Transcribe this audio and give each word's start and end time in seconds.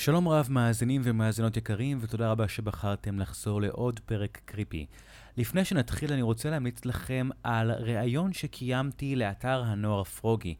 שלום 0.00 0.28
רב 0.28 0.46
מאזינים 0.50 1.00
ומאזינות 1.04 1.56
יקרים, 1.56 1.98
ותודה 2.00 2.30
רבה 2.30 2.48
שבחרתם 2.48 3.18
לחזור 3.18 3.60
לעוד 3.60 4.00
פרק 4.06 4.40
קריפי. 4.44 4.86
לפני 5.36 5.64
שנתחיל 5.64 6.12
אני 6.12 6.22
רוצה 6.22 6.50
להמליץ 6.50 6.84
לכם 6.84 7.28
על 7.42 7.70
ראיון 7.70 8.32
שקיימתי 8.32 9.16
לאתר 9.16 9.62
הנוער 9.62 10.04
פרוגי. 10.04 10.54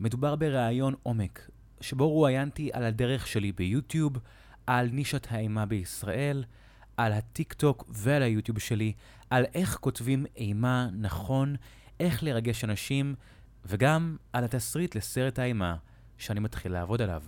מדובר 0.00 0.36
בראיון 0.36 0.94
עומק, 1.02 1.50
שבו 1.80 2.08
רואיינתי 2.08 2.70
על 2.72 2.84
הדרך 2.84 3.26
שלי 3.26 3.52
ביוטיוב, 3.52 4.12
על 4.66 4.88
נישת 4.92 5.26
האימה 5.30 5.66
בישראל, 5.66 6.44
על 6.96 7.12
הטיק 7.12 7.52
טוק 7.52 7.84
ועל 7.88 8.22
היוטיוב 8.22 8.58
שלי, 8.58 8.92
על 9.30 9.44
איך 9.54 9.76
כותבים 9.80 10.26
אימה 10.36 10.88
נכון, 10.92 11.56
איך 12.00 12.22
לרגש 12.22 12.64
אנשים, 12.64 13.14
וגם 13.64 14.16
על 14.32 14.44
התסריט 14.44 14.96
לסרט 14.96 15.38
האימה 15.38 15.76
שאני 16.18 16.40
מתחיל 16.40 16.72
לעבוד 16.72 17.02
עליו. 17.02 17.22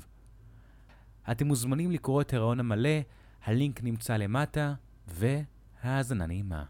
אתם 1.31 1.47
מוזמנים 1.47 1.91
לקרוא 1.91 2.21
את 2.21 2.35
הראיון 2.35 2.61
המלא, 2.61 2.99
הלינק 3.45 3.82
נמצא 3.82 4.17
למטה, 4.17 4.75
והאזנה 5.07 6.27
נעימה. 6.27 6.64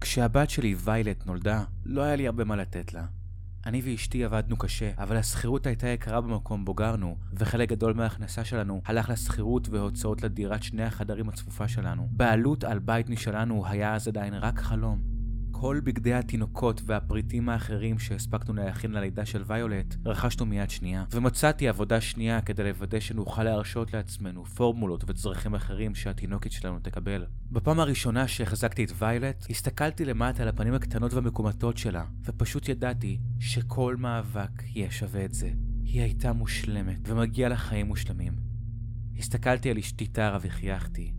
כשהבת 0.00 0.50
שלי 0.50 0.74
ויילט 0.78 1.26
נולדה, 1.26 1.64
לא 1.84 2.02
היה 2.02 2.16
לי 2.16 2.26
הרבה 2.26 2.44
מה 2.44 2.56
לתת 2.56 2.94
לה. 2.94 3.06
אני 3.66 3.80
ואשתי 3.84 4.24
עבדנו 4.24 4.56
קשה, 4.56 4.90
אבל 4.98 5.16
השכירות 5.16 5.66
הייתה 5.66 5.88
יקרה 5.88 6.20
במקום 6.20 6.64
בו 6.64 6.74
גרנו, 6.74 7.16
וחלק 7.32 7.68
גדול 7.68 7.92
מההכנסה 7.94 8.44
שלנו 8.44 8.82
הלך 8.84 9.10
לשכירות 9.10 9.68
והוצאות 9.68 10.22
לדירת 10.22 10.62
שני 10.62 10.82
החדרים 10.82 11.28
הצפופה 11.28 11.68
שלנו. 11.68 12.08
בעלות 12.12 12.64
על 12.64 12.78
בית 12.78 13.10
משלנו 13.10 13.66
היה 13.66 13.94
אז 13.94 14.08
עדיין 14.08 14.34
רק 14.34 14.58
חלום. 14.58 15.11
כל 15.62 15.80
בגדי 15.84 16.14
התינוקות 16.14 16.82
והפריטים 16.86 17.48
האחרים 17.48 17.98
שהספקנו 17.98 18.54
להכין 18.54 18.92
ללידה 18.92 19.26
של 19.26 19.42
ויולט, 19.46 19.96
רכשנו 20.04 20.46
מיד 20.46 20.70
שנייה, 20.70 21.04
ומצאתי 21.10 21.68
עבודה 21.68 22.00
שנייה 22.00 22.40
כדי 22.40 22.64
לוודא 22.64 23.00
שנוכל 23.00 23.44
להרשות 23.44 23.94
לעצמנו 23.94 24.44
פורמולות 24.44 25.04
וצרכים 25.06 25.54
אחרים 25.54 25.94
שהתינוקת 25.94 26.52
שלנו 26.52 26.78
תקבל. 26.78 27.26
בפעם 27.50 27.80
הראשונה 27.80 28.28
שהחזקתי 28.28 28.84
את 28.84 28.92
ויולט, 28.98 29.46
הסתכלתי 29.50 30.04
למטה 30.04 30.42
על 30.42 30.48
הפנים 30.48 30.74
הקטנות 30.74 31.14
והמקומטות 31.14 31.78
שלה, 31.78 32.04
ופשוט 32.24 32.68
ידעתי 32.68 33.18
שכל 33.40 33.96
מאבק 33.98 34.62
יהיה 34.74 34.90
שווה 34.90 35.24
את 35.24 35.34
זה. 35.34 35.50
היא 35.84 36.02
הייתה 36.02 36.32
מושלמת, 36.32 36.98
ומגיע 37.08 37.48
לה 37.48 37.56
חיים 37.56 37.86
מושלמים. 37.86 38.32
הסתכלתי 39.18 39.70
על 39.70 39.78
אשתי 39.78 40.06
טרה 40.06 40.38
וחייכתי. 40.42 41.12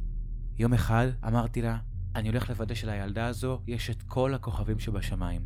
יום 0.58 0.74
אחד 0.74 1.08
אמרתי 1.28 1.62
לה, 1.62 1.78
אני 2.16 2.30
הולך 2.30 2.50
לוודא 2.50 2.76
שלילדה 2.76 3.28
הזו 3.28 3.62
יש 3.68 3.90
את 3.90 4.04
כל 4.04 4.34
הכוכבים 4.34 4.80
שבשמיים. 4.80 5.42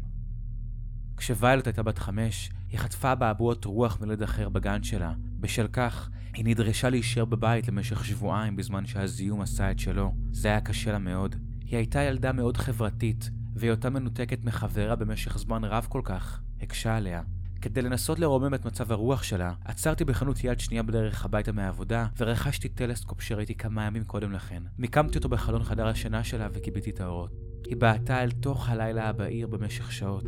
כשוויילוט 1.17 1.67
הייתה 1.67 1.83
בת 1.83 1.97
חמש, 1.97 2.49
היא 2.69 2.79
חטפה 2.79 3.15
באבעות 3.15 3.65
רוח 3.65 4.01
מילד 4.01 4.23
אחר 4.23 4.49
בגן 4.49 4.83
שלה. 4.83 5.13
בשל 5.39 5.67
כך, 5.73 6.09
היא 6.33 6.45
נדרשה 6.45 6.89
להישאר 6.89 7.25
בבית 7.25 7.67
למשך 7.67 8.05
שבועיים 8.05 8.55
בזמן 8.55 8.85
שהזיהום 8.85 9.41
עשה 9.41 9.71
את 9.71 9.79
שלו. 9.79 10.13
זה 10.31 10.47
היה 10.47 10.61
קשה 10.61 10.91
לה 10.91 10.99
מאוד. 10.99 11.35
היא 11.65 11.77
הייתה 11.77 12.01
ילדה 12.01 12.31
מאוד 12.31 12.57
חברתית, 12.57 13.29
והיותה 13.55 13.89
מנותקת 13.89 14.43
מחברה 14.43 14.95
במשך 14.95 15.37
זמן 15.37 15.63
רב 15.63 15.87
כל 15.89 16.01
כך, 16.03 16.41
הקשה 16.61 16.97
עליה. 16.97 17.21
כדי 17.61 17.81
לנסות 17.81 18.19
לרומם 18.19 18.53
את 18.53 18.65
מצב 18.65 18.91
הרוח 18.91 19.23
שלה, 19.23 19.53
עצרתי 19.65 20.05
בחנות 20.05 20.43
יד 20.43 20.59
שנייה 20.59 20.83
בדרך 20.83 21.25
הביתה 21.25 21.51
מהעבודה, 21.51 22.05
ורכשתי 22.17 22.69
טלסקופ 22.69 23.21
שראיתי 23.21 23.55
כמה 23.55 23.85
ימים 23.85 24.03
קודם 24.03 24.31
לכן. 24.31 24.63
מיקמתי 24.77 25.17
אותו 25.17 25.29
בחלון 25.29 25.63
חדר 25.63 25.87
השינה 25.87 26.23
שלה 26.23 26.47
וכיביתי 26.53 26.89
את 26.89 26.99
האורות. 26.99 27.31
היא 27.65 27.77
בעטה 27.77 28.23
אל 28.23 28.31
תוך 28.31 28.69
הלילה 28.69 29.09
הבהיר 29.09 29.47
במשך 29.47 29.91
שעות. 29.91 30.23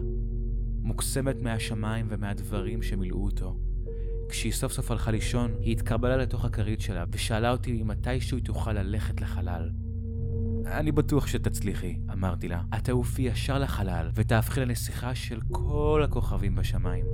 מוקסמת 0.81 1.41
מהשמיים 1.41 2.07
ומהדברים 2.09 2.81
שמילאו 2.81 3.23
אותו. 3.25 3.57
כשהיא 4.29 4.51
סוף 4.51 4.71
סוף 4.71 4.91
הלכה 4.91 5.11
לישון, 5.11 5.51
היא 5.59 5.71
התקרבלה 5.71 6.17
לתוך 6.17 6.45
הכרית 6.45 6.81
שלה, 6.81 7.03
ושאלה 7.11 7.51
אותי 7.51 7.81
אם 7.81 7.87
מתישהו 7.87 8.37
היא 8.37 8.45
תוכל 8.45 8.73
ללכת 8.73 9.21
לחלל. 9.21 9.69
אני 10.71 10.91
בטוח 10.91 11.27
שתצליחי, 11.27 11.97
אמרתי 12.13 12.47
לה. 12.47 12.61
את 12.77 12.83
תעופי 12.83 13.21
ישר 13.21 13.59
לחלל, 13.59 14.09
ותהפכי 14.15 14.59
לנסיכה 14.59 15.15
של 15.15 15.39
כל 15.51 16.01
הכוכבים 16.05 16.55
בשמיים. 16.55 17.05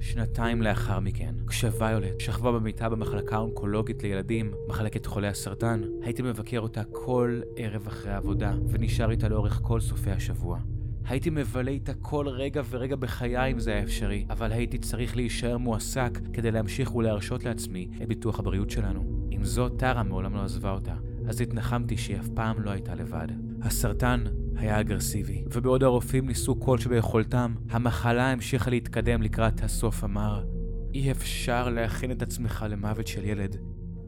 שנתיים 0.00 0.62
לאחר 0.62 1.00
מכן, 1.00 1.34
כשוויולט 1.46 2.20
שכבה 2.20 2.52
במיטה 2.52 2.88
במחלקה 2.88 3.36
האונקולוגית 3.36 4.02
לילדים, 4.02 4.52
מחלקת 4.68 5.06
חולי 5.06 5.28
הסרטן, 5.28 5.80
הייתי 6.02 6.22
מבקר 6.22 6.60
אותה 6.60 6.82
כל 6.92 7.40
ערב 7.56 7.86
אחרי 7.86 8.12
העבודה, 8.12 8.54
ונשאר 8.68 9.10
איתה 9.10 9.28
לאורך 9.28 9.60
כל 9.62 9.80
סופי 9.80 10.10
השבוע. 10.10 10.58
הייתי 11.04 11.30
מבלה 11.30 11.70
איתה 11.70 11.94
כל 11.94 12.28
רגע 12.28 12.62
ורגע 12.70 12.96
בחיי 12.96 13.52
אם 13.52 13.60
זה 13.60 13.70
היה 13.70 13.82
אפשרי, 13.82 14.26
אבל 14.30 14.52
הייתי 14.52 14.78
צריך 14.78 15.16
להישאר 15.16 15.58
מועסק 15.58 16.18
כדי 16.32 16.50
להמשיך 16.50 16.94
ולהרשות 16.94 17.44
לעצמי 17.44 17.88
את 18.02 18.08
ביטוח 18.08 18.38
הבריאות 18.38 18.70
שלנו. 18.70 19.28
עם 19.30 19.44
זאת, 19.44 19.72
טרה 19.78 20.02
מעולם 20.02 20.34
לא 20.34 20.42
עזבה 20.42 20.70
אותה, 20.70 20.94
אז 21.28 21.40
התנחמתי 21.40 21.96
שהיא 21.96 22.20
אף 22.20 22.28
פעם 22.28 22.60
לא 22.60 22.70
הייתה 22.70 22.94
לבד. 22.94 23.26
הסרטן 23.62 24.24
היה 24.56 24.80
אגרסיבי, 24.80 25.44
ובעוד 25.52 25.82
הרופאים 25.82 26.26
ניסו 26.26 26.60
כל 26.60 26.78
שביכולתם, 26.78 27.54
המחלה 27.70 28.32
המשיכה 28.32 28.70
להתקדם 28.70 29.22
לקראת 29.22 29.62
הסוף 29.62 30.04
המר. 30.04 30.44
אי 30.94 31.10
אפשר 31.10 31.68
להכין 31.68 32.10
את 32.10 32.22
עצמך 32.22 32.66
למוות 32.68 33.06
של 33.06 33.24
ילד. 33.24 33.56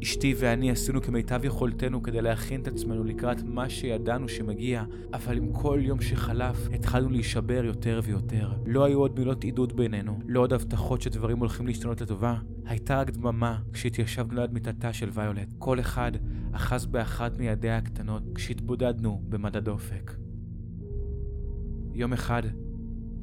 אשתי 0.03 0.34
ואני 0.38 0.70
עשינו 0.70 1.03
כמיטב 1.03 1.44
יכולתנו 1.44 2.03
כדי 2.03 2.22
להכין 2.22 2.60
את 2.60 2.69
עצמנו 2.69 3.04
לקראת 3.04 3.42
מה 3.42 3.69
שידענו 3.69 4.28
שמגיע, 4.28 4.84
אבל 5.12 5.36
עם 5.36 5.53
כל 5.53 5.80
יום 5.82 6.00
שחלף 6.00 6.69
התחלנו 6.75 7.09
להישבר 7.09 7.64
יותר 7.64 8.00
ויותר. 8.04 8.53
לא 8.66 8.84
היו 8.84 8.98
עוד 8.98 9.19
מילות 9.19 9.44
עידוד 9.44 9.76
בינינו, 9.76 10.19
לא 10.26 10.41
עוד 10.41 10.53
הבטחות 10.53 11.03
שדברים 11.03 11.38
הולכים 11.38 11.66
להשתנות 11.66 12.00
לטובה. 12.00 12.36
הייתה 12.66 13.00
רק 13.00 13.10
דממה 13.10 13.59
כשהתיישבנו 13.72 14.41
ליד 14.41 14.53
מיטתה 14.53 14.92
של 14.92 15.09
ויולט. 15.12 15.48
כל 15.59 15.80
אחד 15.80 16.12
אחז 16.52 16.86
באחת 16.86 17.38
מידיה 17.38 17.76
הקטנות 17.76 18.22
כשהתבודדנו 18.34 19.22
במדד 19.28 19.68
אופק. 19.68 20.12
יום 21.94 22.12
אחד, 22.12 22.42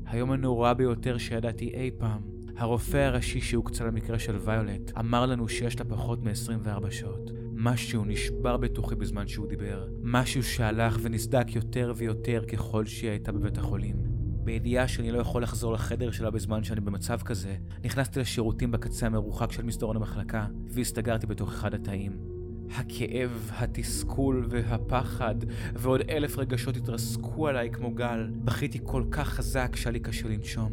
היום 0.06 0.32
הנורא 0.32 0.74
ביותר 0.74 1.18
שידעתי 1.18 1.70
אי 1.74 1.92
פעם, 1.98 2.22
הרופא 2.58 2.98
הראשי 2.98 3.42
שהוקצה 3.42 3.86
למקרה 3.86 4.20
של 4.20 4.36
ויולט 4.36 4.92
אמר 5.00 5.26
לנו 5.26 5.48
שיש 5.48 5.80
לה 5.80 5.86
פחות 5.86 6.24
מ-24 6.24 6.92
שעות. 6.92 7.32
משהו 7.54 8.06
נשבר 8.06 8.58
בתוכי 8.58 8.96
בזמן 8.96 9.28
שהוא 9.28 9.48
דיבר. 9.48 9.88
משהו 10.02 10.44
שהלך 10.44 10.98
ונסדק 11.02 11.56
יותר 11.56 11.94
ויותר 11.96 12.44
ככל 12.48 12.86
שהיא 12.86 13.10
הייתה 13.10 13.32
בבית 13.32 13.58
החולים. 13.58 13.96
בידיעה 14.44 14.88
שאני 14.88 15.12
לא 15.12 15.20
יכול 15.20 15.44
לחזור 15.44 15.74
לחדר 15.74 16.12
שלה 16.12 16.32
בזמן 16.32 16.64
שאני 16.64 16.82
במצב 16.82 17.22
כזה, 17.22 17.56
נכנסתי 17.84 18.20
לשירותים 18.20 18.72
בקצה 18.72 19.06
המרוחק 19.06 19.52
של 19.52 19.64
מסדרון 19.64 19.96
המחלקה, 19.96 20.46
והסתגרתי 20.68 21.28
בתוך 21.28 21.54
אחד 21.54 21.74
התאים. 21.74 22.37
הכאב, 22.76 23.52
התסכול 23.54 24.48
והפחד 24.50 25.36
ועוד 25.74 26.02
אלף 26.10 26.38
רגשות 26.38 26.78
התרסקו 26.78 27.48
עליי 27.48 27.70
כמו 27.72 27.92
גל. 27.92 28.30
בכיתי 28.44 28.80
כל 28.84 29.04
כך 29.12 29.28
חזק 29.28 29.76
שהיה 29.76 29.92
לי 29.92 30.00
קשה 30.00 30.28
לנשום. 30.28 30.72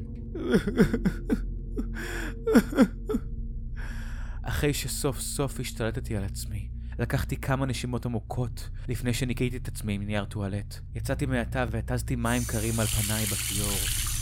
אחרי 4.42 4.74
שסוף 4.74 5.20
סוף 5.20 5.60
השתלטתי 5.60 6.16
על 6.16 6.24
עצמי, 6.24 6.68
לקחתי 6.98 7.36
כמה 7.36 7.66
נשימות 7.66 8.06
עמוקות 8.06 8.70
לפני 8.88 9.14
שניקיתי 9.14 9.56
את 9.56 9.68
עצמי 9.68 9.92
עם 9.92 10.02
נייר 10.02 10.24
טואלט. 10.24 10.74
יצאתי 10.94 11.26
מהתא 11.26 11.66
והתזתי 11.70 12.16
מים 12.16 12.42
קרים 12.46 12.80
על 12.80 12.86
פניי 12.86 13.24
בכיור. 13.24 14.13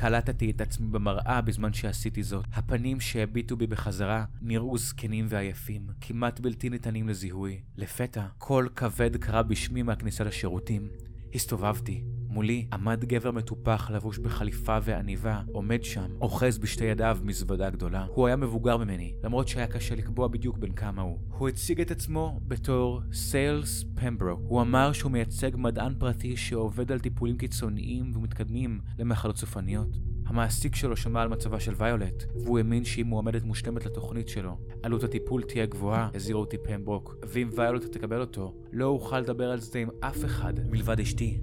קלטתי 0.00 0.50
את 0.50 0.60
עצמי 0.60 0.86
במראה 0.88 1.40
בזמן 1.40 1.72
שעשיתי 1.72 2.22
זאת. 2.22 2.44
הפנים 2.52 3.00
שהביטו 3.00 3.56
בי 3.56 3.66
בחזרה 3.66 4.24
נראו 4.42 4.78
זקנים 4.78 5.26
ועייפים, 5.28 5.86
כמעט 6.00 6.40
בלתי 6.40 6.68
ניתנים 6.68 7.08
לזיהוי. 7.08 7.60
לפתע, 7.76 8.26
קול 8.38 8.68
כבד 8.76 9.16
קרא 9.16 9.42
בשמי 9.42 9.82
מהכניסה 9.82 10.24
לשירותים. 10.24 10.88
הסתובבתי. 11.34 12.02
מולי 12.28 12.66
עמד 12.72 13.04
גבר 13.04 13.30
מטופח 13.30 13.90
לבוש 13.90 14.18
בחליפה 14.18 14.78
ועניבה, 14.82 15.42
עומד 15.52 15.84
שם, 15.84 16.10
אוחז 16.20 16.58
בשתי 16.58 16.84
ידיו 16.84 17.18
מזוודה 17.22 17.70
גדולה. 17.70 18.06
הוא 18.14 18.26
היה 18.26 18.36
מבוגר 18.36 18.76
ממני, 18.76 19.14
למרות 19.24 19.48
שהיה 19.48 19.66
קשה 19.66 19.94
לקבוע 19.94 20.28
בדיוק 20.28 20.58
בין 20.58 20.72
כמה 20.72 21.02
הוא. 21.02 21.18
הוא 21.28 21.48
הציג 21.48 21.80
את 21.80 21.90
עצמו 21.90 22.40
בתור 22.48 23.00
סיילס 23.12 23.84
פמברוק. 23.94 24.40
הוא 24.48 24.60
אמר 24.60 24.92
שהוא 24.92 25.12
מייצג 25.12 25.50
מדען 25.54 25.94
פרטי 25.98 26.36
שעובד 26.36 26.92
על 26.92 26.98
טיפולים 26.98 27.36
קיצוניים 27.36 28.10
ומתקדמים 28.14 28.80
למחלות 28.98 29.36
סופניות. 29.36 29.98
המעסיק 30.26 30.74
שלו 30.74 30.96
שמע 30.96 31.22
על 31.22 31.28
מצבה 31.28 31.60
של 31.60 31.74
ויולט, 31.76 32.24
והוא 32.34 32.58
האמין 32.58 32.84
שהיא 32.84 33.04
מועמדת 33.04 33.42
מושלמת 33.42 33.86
לתוכנית 33.86 34.28
שלו. 34.28 34.58
עלות 34.82 35.04
הטיפול 35.04 35.42
תהיה 35.42 35.66
גבוהה, 35.66 36.08
הזהיר 36.14 36.36
אותי 36.36 36.56
פמברוק, 36.58 37.16
ואם 37.28 37.48
ויולט 37.56 37.84
תקבל 37.84 38.20
אותו, 38.20 38.54
לא 38.72 38.86
אוכל 38.86 39.20
לדבר 39.20 39.50
על 39.50 39.60
זה 39.60 39.78
עם 39.78 39.88
אף 40.00 40.24
אחד 40.24 40.52
מלבד 40.70 41.00
אשתי. 41.00 41.40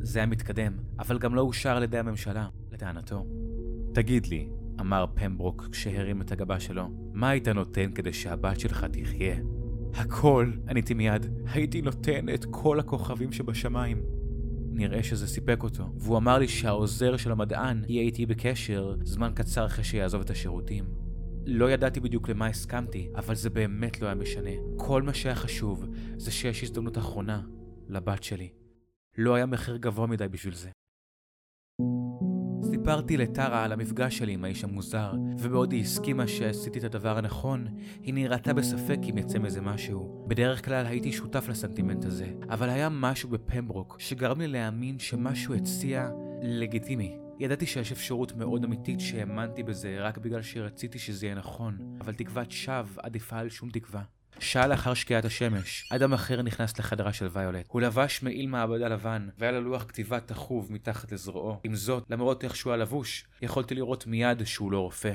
זה 0.00 0.18
היה 0.18 0.26
מתקדם, 0.26 0.72
אבל 0.98 1.18
גם 1.18 1.34
לא 1.34 1.40
אושר 1.40 1.76
על 1.76 1.82
ידי 1.82 1.98
הממשלה, 1.98 2.48
לטענתו. 2.72 3.26
תגיד 3.94 4.26
לי, 4.26 4.48
אמר 4.80 5.06
פמברוק 5.14 5.68
כשהרים 5.72 6.20
את 6.22 6.32
הגבה 6.32 6.60
שלו, 6.60 6.88
מה 7.12 7.30
היית 7.30 7.48
נותן 7.48 7.92
כדי 7.94 8.12
שהבת 8.12 8.60
שלך 8.60 8.84
תחיה? 8.84 9.36
הכל, 9.94 10.52
עניתי 10.68 10.94
מיד. 10.94 11.26
הייתי 11.52 11.82
נותן 11.82 12.28
את 12.34 12.44
כל 12.50 12.80
הכוכבים 12.80 13.32
שבשמיים. 13.32 14.02
נראה 14.70 15.02
שזה 15.02 15.26
סיפק 15.26 15.62
אותו, 15.62 15.84
והוא 15.96 16.16
אמר 16.16 16.38
לי 16.38 16.48
שהעוזר 16.48 17.16
של 17.16 17.32
המדען 17.32 17.82
יהיה 17.88 18.02
איתי 18.02 18.26
בקשר 18.26 18.94
זמן 19.04 19.30
קצר 19.34 19.66
אחרי 19.66 19.84
שיעזוב 19.84 20.20
את 20.20 20.30
השירותים. 20.30 20.84
לא 21.46 21.70
ידעתי 21.70 22.00
בדיוק 22.00 22.28
למה 22.28 22.46
הסכמתי, 22.46 23.08
אבל 23.14 23.34
זה 23.34 23.50
באמת 23.50 24.00
לא 24.00 24.06
היה 24.06 24.14
משנה. 24.14 24.50
כל 24.76 25.02
מה 25.02 25.14
שהיה 25.14 25.34
חשוב 25.34 25.86
זה 26.16 26.30
שיש 26.30 26.62
הזדמנות 26.62 26.98
אחרונה 26.98 27.40
לבת 27.88 28.22
שלי. 28.22 28.57
לא 29.20 29.34
היה 29.34 29.46
מחיר 29.46 29.76
גבוה 29.76 30.06
מדי 30.06 30.28
בשביל 30.28 30.54
זה. 30.54 30.70
סיפרתי 32.70 33.16
לטרה 33.16 33.64
על 33.64 33.72
המפגש 33.72 34.18
שלי 34.18 34.32
עם 34.32 34.44
האיש 34.44 34.64
המוזר, 34.64 35.12
ובעוד 35.38 35.72
היא 35.72 35.82
הסכימה 35.82 36.28
שעשיתי 36.28 36.78
את 36.78 36.84
הדבר 36.84 37.18
הנכון, 37.18 37.66
היא 38.02 38.14
נראתה 38.14 38.54
בספק 38.54 38.98
אם 39.10 39.18
יצא 39.18 39.38
מזה 39.38 39.60
משהו. 39.60 40.24
בדרך 40.28 40.64
כלל 40.64 40.86
הייתי 40.86 41.12
שותף 41.12 41.48
לסנטימנט 41.48 42.04
הזה, 42.04 42.32
אבל 42.50 42.68
היה 42.68 42.88
משהו 42.88 43.28
בפמברוק 43.28 43.96
שגרם 44.00 44.40
לי 44.40 44.48
להאמין 44.48 44.98
שמשהו 44.98 45.54
הציע 45.54 46.10
לגיטימי. 46.42 47.18
ידעתי 47.38 47.66
שיש 47.66 47.92
אפשרות 47.92 48.32
מאוד 48.32 48.64
אמיתית 48.64 49.00
שהאמנתי 49.00 49.62
בזה 49.62 49.96
רק 50.00 50.18
בגלל 50.18 50.42
שרציתי 50.42 50.98
שזה 50.98 51.26
יהיה 51.26 51.34
נכון, 51.34 51.96
אבל 52.00 52.14
תקוות 52.14 52.50
שווא 52.50 53.02
עדיפה 53.02 53.38
על 53.38 53.48
שום 53.48 53.70
תקווה. 53.70 54.02
שעה 54.40 54.66
לאחר 54.66 54.94
שקיעת 54.94 55.24
השמש, 55.24 55.88
אדם 55.92 56.12
אחר 56.12 56.42
נכנס 56.42 56.78
לחדרה 56.78 57.12
של 57.12 57.28
ויולט. 57.32 57.66
הוא 57.68 57.80
לבש 57.80 58.22
מעיל 58.22 58.46
מעבדה 58.46 58.88
לבן, 58.88 59.28
והיה 59.38 59.52
לו 59.52 59.60
לוח 59.60 59.84
כתיבה 59.88 60.20
תחוב 60.20 60.72
מתחת 60.72 61.12
לזרועו. 61.12 61.60
עם 61.64 61.74
זאת, 61.74 62.04
למרות 62.10 62.44
איך 62.44 62.56
שהוא 62.56 62.72
היה 62.72 62.82
לבוש, 62.82 63.24
יכולתי 63.42 63.74
לראות 63.74 64.06
מיד 64.06 64.44
שהוא 64.44 64.72
לא 64.72 64.78
רופא. 64.78 65.14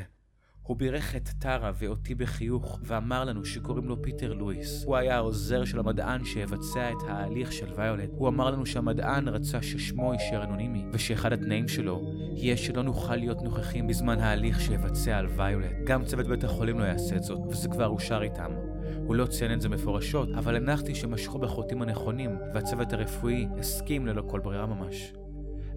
הוא 0.64 0.78
בירך 0.78 1.16
את 1.16 1.30
טרה 1.40 1.72
ואותי 1.75 2.16
בחיוך, 2.16 2.80
ואמר 2.84 3.24
לנו 3.24 3.46
שקוראים 3.46 3.88
לו 3.88 4.02
פיטר 4.02 4.34
לואיס. 4.34 4.84
הוא 4.86 4.96
היה 4.96 5.16
העוזר 5.16 5.66
של 5.66 5.80
המדען 5.80 6.25
שיבצע 6.25 6.92
את 6.92 7.08
ההליך 7.08 7.52
של 7.52 7.74
ויולט. 7.75 8.10
הוא 8.12 8.28
אמר 8.28 8.52
לנו 8.52 8.66
שהמדען 8.66 9.28
רצה 9.28 9.62
ששמו 9.62 10.14
יישאר 10.14 10.44
אנונימי, 10.44 10.86
ושאחד 10.94 11.34
התנאים 11.34 11.68
שלו 11.68 12.02
יהיה 12.36 12.58
שלא 12.58 12.84
נוכל 12.84 13.16
להיות 13.16 13.42
נוכחים 13.42 13.88
בזמן 13.88 14.20
ההליך 14.20 14.62
שיבצע 14.62 15.18
על 15.18 15.28
ויולט. 15.28 15.75
גם 15.84 16.06
צוות 16.06 16.28
בית 16.28 16.44
החולים 16.44 16.80
לא 16.80 16.84
יעשה 16.84 17.16
את 17.16 17.24
זאת, 17.24 17.40
וזה 17.50 17.70
כבר 17.70 17.88
אושר 17.88 18.22
איתם. 18.22 18.73
הוא 19.05 19.15
לא 19.15 19.25
ציין 19.25 19.53
את 19.53 19.61
זה 19.61 19.69
מפורשות, 19.69 20.29
אבל 20.38 20.55
הנחתי 20.55 20.95
שמשכו 20.95 21.39
בחוטים 21.39 21.81
הנכונים, 21.81 22.38
והצוות 22.53 22.94
הרפואי 22.94 23.47
הסכים 23.59 24.07
ללא 24.07 24.23
כל 24.27 24.39
ברירה 24.39 24.65
ממש. 24.65 25.13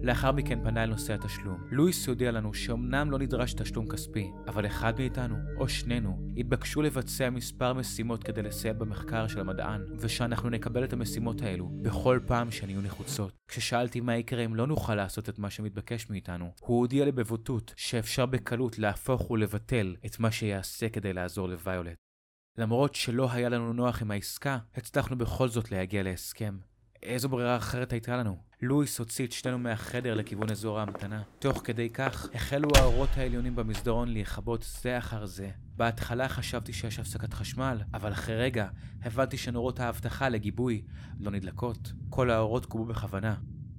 לאחר 0.01 0.31
מכן 0.31 0.63
פנה 0.63 0.83
אל 0.83 0.89
נושא 0.89 1.13
התשלום. 1.13 1.67
לואיס 1.71 2.07
הודיע 2.07 2.31
לנו 2.31 2.53
שאומנם 2.53 3.11
לא 3.11 3.19
נדרש 3.19 3.53
תשלום 3.53 3.87
כספי, 3.87 4.31
אבל 4.47 4.65
אחד 4.65 4.93
מאיתנו, 4.99 5.35
או 5.57 5.69
שנינו, 5.69 6.17
התבקשו 6.37 6.81
לבצע 6.81 7.29
מספר 7.29 7.73
משימות 7.73 8.23
כדי 8.23 8.41
לסייע 8.41 8.73
במחקר 8.73 9.27
של 9.27 9.39
המדען, 9.39 9.81
ושאנחנו 9.99 10.49
נקבל 10.49 10.83
את 10.83 10.93
המשימות 10.93 11.41
האלו 11.41 11.69
בכל 11.81 12.19
פעם 12.27 12.51
שהן 12.51 12.69
יהיו 12.69 12.81
נחוצות. 12.81 13.31
כששאלתי 13.47 14.01
מה 14.01 14.15
יקרה 14.15 14.45
אם 14.45 14.55
לא 14.55 14.67
נוכל 14.67 14.95
לעשות 14.95 15.29
את 15.29 15.39
מה 15.39 15.49
שמתבקש 15.49 16.09
מאיתנו, 16.09 16.51
הוא 16.59 16.79
הודיע 16.79 17.05
לי 17.05 17.11
בבוטות 17.11 17.73
שאפשר 17.77 18.25
בקלות 18.25 18.79
להפוך 18.79 19.31
ולבטל 19.31 19.95
את 20.05 20.19
מה 20.19 20.31
שיעשה 20.31 20.89
כדי 20.89 21.13
לעזור 21.13 21.49
לוויולט. 21.49 22.06
למרות 22.57 22.95
שלא 22.95 23.31
היה 23.31 23.49
לנו 23.49 23.73
נוח 23.73 24.01
עם 24.01 24.11
העסקה, 24.11 24.57
הצלחנו 24.75 25.17
בכל 25.17 25.47
זאת 25.47 25.71
להגיע 25.71 26.03
להסכם. 26.03 26.57
איזו 27.03 27.29
ברירה 27.29 27.57
אחרת 27.57 27.91
הייתה 27.91 28.17
לנו? 28.17 28.37
לואיס 28.61 28.99
הוציא 28.99 29.25
את 29.25 29.31
שנינו 29.31 29.59
מהחדר 29.59 30.13
לכיוון 30.13 30.49
אזור 30.51 30.79
ההמתנה. 30.79 31.23
תוך 31.39 31.61
כדי 31.63 31.89
כך, 31.89 32.27
החלו 32.33 32.69
האורות 32.77 33.09
העליונים 33.17 33.55
במסדרון 33.55 34.09
להיכבות 34.09 34.65
זה 34.81 34.97
אחר 34.97 35.25
זה. 35.25 35.49
בהתחלה 35.75 36.29
חשבתי 36.29 36.73
שיש 36.73 36.99
הפסקת 36.99 37.33
חשמל, 37.33 37.81
אבל 37.93 38.11
אחרי 38.11 38.35
רגע 38.35 38.67
הבנתי 39.01 39.37
שנורות 39.37 39.79
האבטחה 39.79 40.29
לגיבוי 40.29 40.81
לא 41.19 41.31
נדלקות. 41.31 41.93
כל 42.09 42.29
האורות 42.29 42.65
קובו 42.65 42.85
בכוונה. 42.85 43.35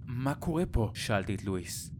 מה 0.07 0.35
קורה 0.35 0.67
פה? 0.67 0.91
שאלתי 0.95 1.35
את 1.35 1.45
לואיס. 1.45 1.93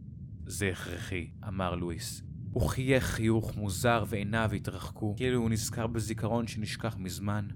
זה 0.45 0.69
הכרחי, 0.69 1.29
אמר 1.47 1.75
לואיס. 1.75 2.28
הוא 2.51 2.69
חייך 2.69 3.03
חיוך 3.03 3.55
מוזר 3.57 4.03
ועיניו 4.07 4.49
התרחקו, 4.55 5.15
כאילו 5.17 5.39
הוא 5.39 5.49
נזכר 5.49 5.87
בזיכרון 5.87 6.47
שנשכח 6.47 6.95
מזמן. 6.99 7.47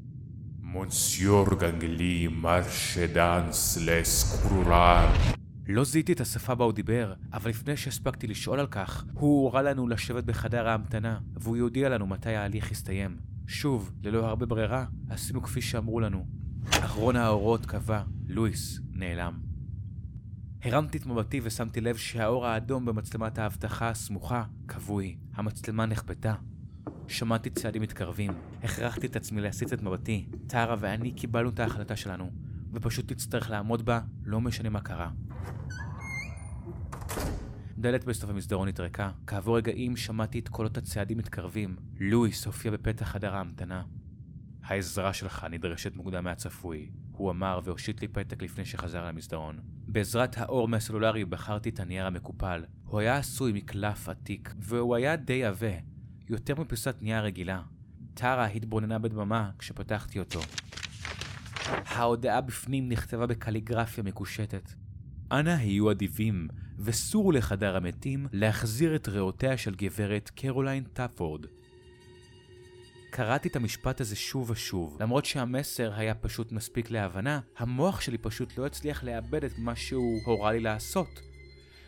מונסיור 0.61 1.45
גנגלי 1.59 2.27
מרשדנס 2.27 3.77
לסקורר. 3.85 5.07
לא 5.67 5.83
זיהיתי 5.83 6.13
את 6.13 6.21
השפה 6.21 6.55
בה 6.55 6.65
הוא 6.65 6.73
דיבר, 6.73 7.13
אבל 7.33 7.49
לפני 7.49 7.77
שהספקתי 7.77 8.27
לשאול 8.27 8.59
על 8.59 8.67
כך, 8.67 9.05
הוא 9.13 9.43
הורה 9.43 9.61
לנו 9.61 9.87
לשבת 9.87 10.23
בחדר 10.23 10.67
ההמתנה, 10.67 11.19
והוא 11.33 11.57
יודיע 11.57 11.89
לנו 11.89 12.07
מתי 12.07 12.35
ההליך 12.35 12.71
יסתיים. 12.71 13.17
שוב, 13.47 13.91
ללא 14.03 14.25
הרבה 14.25 14.45
ברירה, 14.45 14.85
עשינו 15.09 15.41
כפי 15.41 15.61
שאמרו 15.61 15.99
לנו. 15.99 16.25
אחרון 16.69 17.15
האורות 17.15 17.65
קבע, 17.65 18.01
לואיס 18.27 18.79
נעלם. 18.91 19.52
הרמתי 20.63 20.97
את 20.97 21.05
מבטי 21.05 21.39
ושמתי 21.43 21.81
לב 21.81 21.95
שהאור 21.95 22.45
האדום 22.45 22.85
במצלמת 22.85 23.39
האבטחה 23.39 23.89
הסמוכה 23.89 24.43
כבוי. 24.67 25.17
המצלמה 25.33 25.85
נכפתה. 25.85 26.35
שמעתי 27.07 27.49
צעדים 27.49 27.81
מתקרבים. 27.81 28.31
הכרחתי 28.63 29.07
את 29.07 29.15
עצמי 29.15 29.41
להסיט 29.41 29.73
את 29.73 29.81
מבטי. 29.81 30.25
טרה 30.47 30.75
ואני 30.79 31.11
קיבלנו 31.11 31.49
את 31.49 31.59
ההחלטה 31.59 31.95
שלנו, 31.95 32.31
ופשוט 32.73 33.11
תצטרך 33.11 33.49
לעמוד 33.49 33.85
בה, 33.85 34.01
לא 34.25 34.41
משנה 34.41 34.69
מה 34.69 34.81
קרה. 34.81 35.11
דלת 37.77 38.05
בסוף 38.05 38.29
המסדרון 38.29 38.67
נטרקה. 38.67 39.11
כעבור 39.27 39.57
רגעים 39.57 39.97
שמעתי 39.97 40.39
את 40.39 40.49
קולות 40.49 40.77
הצעדים 40.77 41.17
מתקרבים. 41.17 41.75
לואיס 41.99 42.45
הופיע 42.45 42.71
בפתח 42.71 43.05
חדר 43.05 43.35
ההמתנה. 43.35 43.83
העזרה 44.63 45.13
שלך 45.13 45.47
נדרשת 45.49 45.95
מוקדם 45.95 46.23
מהצפוי, 46.23 46.89
הוא 47.17 47.31
אמר 47.31 47.59
והושיט 47.63 48.01
לי 48.01 48.07
פתק 48.07 48.41
לפני 48.41 48.65
שחזר 48.65 49.07
למסדרון. 49.07 49.59
בעזרת 49.87 50.37
האור 50.37 50.67
מהסלולרי 50.67 51.25
בחרתי 51.25 51.69
את 51.69 51.79
הנייר 51.79 52.05
המקופל. 52.05 52.65
הוא 52.85 52.99
היה 52.99 53.17
עשוי 53.17 53.51
מקלף 53.51 54.09
עתיק, 54.09 54.53
והוא 54.59 54.95
היה 54.95 55.15
די 55.15 55.45
עבה, 55.45 55.73
יותר 56.29 56.61
מפיסת 56.61 56.95
נייר 57.01 57.23
רגילה. 57.23 57.61
טרה 58.13 58.45
התבוננה 58.45 58.99
בדממה 58.99 59.51
כשפתחתי 59.59 60.19
אותו. 60.19 60.39
ההודעה 61.67 62.41
בפנים 62.41 62.89
נכתבה 62.89 63.27
בקליגרפיה 63.27 64.03
מקושטת. 64.03 64.73
אנא 65.31 65.49
היו 65.49 65.91
אדיבים, 65.91 66.47
וסורו 66.79 67.31
לחדר 67.31 67.75
המתים 67.75 68.27
להחזיר 68.31 68.95
את 68.95 69.07
ריאותיה 69.07 69.57
של 69.57 69.75
גברת 69.75 70.31
קרוליין 70.35 70.83
טאפורד. 70.83 71.45
קראתי 73.15 73.47
את 73.47 73.55
המשפט 73.55 74.01
הזה 74.01 74.15
שוב 74.15 74.49
ושוב. 74.49 74.97
למרות 74.99 75.25
שהמסר 75.25 75.93
היה 75.93 76.15
פשוט 76.15 76.51
מספיק 76.51 76.91
להבנה, 76.91 77.39
המוח 77.57 78.01
שלי 78.01 78.17
פשוט 78.17 78.57
לא 78.57 78.65
הצליח 78.65 79.03
לעבד 79.03 79.43
את 79.43 79.51
מה 79.57 79.75
שהוא 79.75 80.19
הורה 80.25 80.51
לי 80.51 80.59
לעשות. 80.59 81.21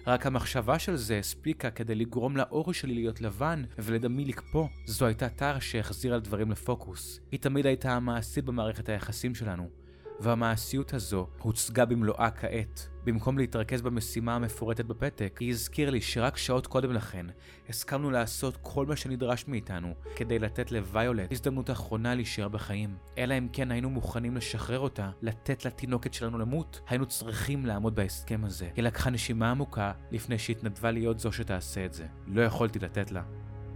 רק 0.08 0.26
המחשבה 0.26 0.80
של 0.80 0.96
זה 0.96 1.20
הספיקה 1.20 1.72
כדי 1.72 1.96
לגרום 1.96 2.38
לאור 2.38 2.74
שלי 2.74 2.94
להיות 2.94 3.22
לבן 3.22 3.64
ולדמי 3.78 4.26
לקפוא. 4.26 4.68
זו 4.86 5.06
הייתה 5.06 5.30
טרה 5.30 5.62
שהחזירה 5.62 6.20
דברים 6.20 6.52
לפוקוס. 6.52 7.20
היא 7.32 7.40
תמיד 7.40 7.66
הייתה 7.66 7.92
המעשית 7.92 8.46
במערכת 8.46 8.90
היחסים 8.90 9.36
שלנו. 9.36 9.70
והמעשיות 10.20 10.94
הזו 10.94 11.28
הוצגה 11.40 11.86
במלואה 11.86 12.32
כעת. 12.32 12.88
במקום 13.06 13.38
להתרכז 13.38 13.82
במשימה 13.82 14.36
המפורטת 14.36 14.86
בפתק, 14.86 15.38
היא 15.40 15.50
הזכיר 15.50 15.90
לי 15.90 16.02
שרק 16.02 16.38
שעות 16.38 16.68
קודם 16.68 16.92
לכן 16.92 17.26
הסכמנו 17.70 18.12
לעשות 18.12 18.58
כל 18.62 18.86
מה 18.86 18.96
שנדרש 18.96 19.48
מאיתנו 19.48 19.94
כדי 20.16 20.40
לתת 20.40 20.72
לוויולט 20.72 21.32
הזדמנות 21.32 21.70
אחרונה 21.70 22.16
להישאר 22.16 22.48
בחיים. 22.48 22.96
אלא 23.18 23.38
אם 23.38 23.48
כן 23.54 23.72
היינו 23.72 23.90
מוכנים 23.90 24.38
לשחרר 24.38 24.80
אותה, 24.80 25.12
לתת 25.22 25.66
לתינוקת 25.66 26.14
שלנו 26.14 26.38
למות, 26.38 26.82
היינו 26.88 27.06
צריכים 27.06 27.66
לעמוד 27.66 27.96
בהסכם 27.96 28.46
הזה. 28.46 28.70
היא 28.76 28.84
לקחה 28.84 29.10
נשימה 29.10 29.52
עמוקה 29.52 29.92
לפני 30.12 30.38
שהתנדבה 30.38 30.92
להיות 30.92 31.20
זו 31.20 31.32
שתעשה 31.32 31.86
את 31.86 31.94
זה. 31.94 32.06
לא 32.28 32.42
יכולתי 32.42 32.80
לתת 32.80 33.12
לה. 33.12 33.24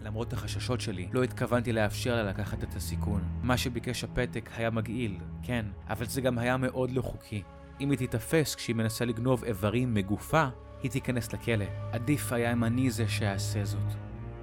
למרות 0.01 0.33
החששות 0.33 0.81
שלי, 0.81 1.07
לא 1.11 1.23
התכוונתי 1.23 1.73
לאפשר 1.73 2.15
לה 2.15 2.23
לקחת 2.23 2.63
את 2.63 2.75
הסיכון. 2.75 3.21
מה 3.43 3.57
שביקש 3.57 4.03
הפתק 4.03 4.49
היה 4.57 4.69
מגעיל, 4.69 5.17
כן, 5.43 5.65
אבל 5.89 6.05
זה 6.05 6.21
גם 6.21 6.37
היה 6.37 6.57
מאוד 6.57 6.91
לא 6.91 7.01
חוקי. 7.01 7.43
אם 7.81 7.89
היא 7.89 7.97
תיתפס 7.97 8.55
כשהיא 8.55 8.75
מנסה 8.75 9.05
לגנוב 9.05 9.43
איברים 9.43 9.93
מגופה, 9.93 10.47
היא 10.83 10.91
תיכנס 10.91 11.33
לכלא. 11.33 11.65
עדיף 11.91 12.31
היה 12.31 12.53
אם 12.53 12.63
אני 12.63 12.91
זה 12.91 13.07
שאעשה 13.07 13.65
זאת. 13.65 13.93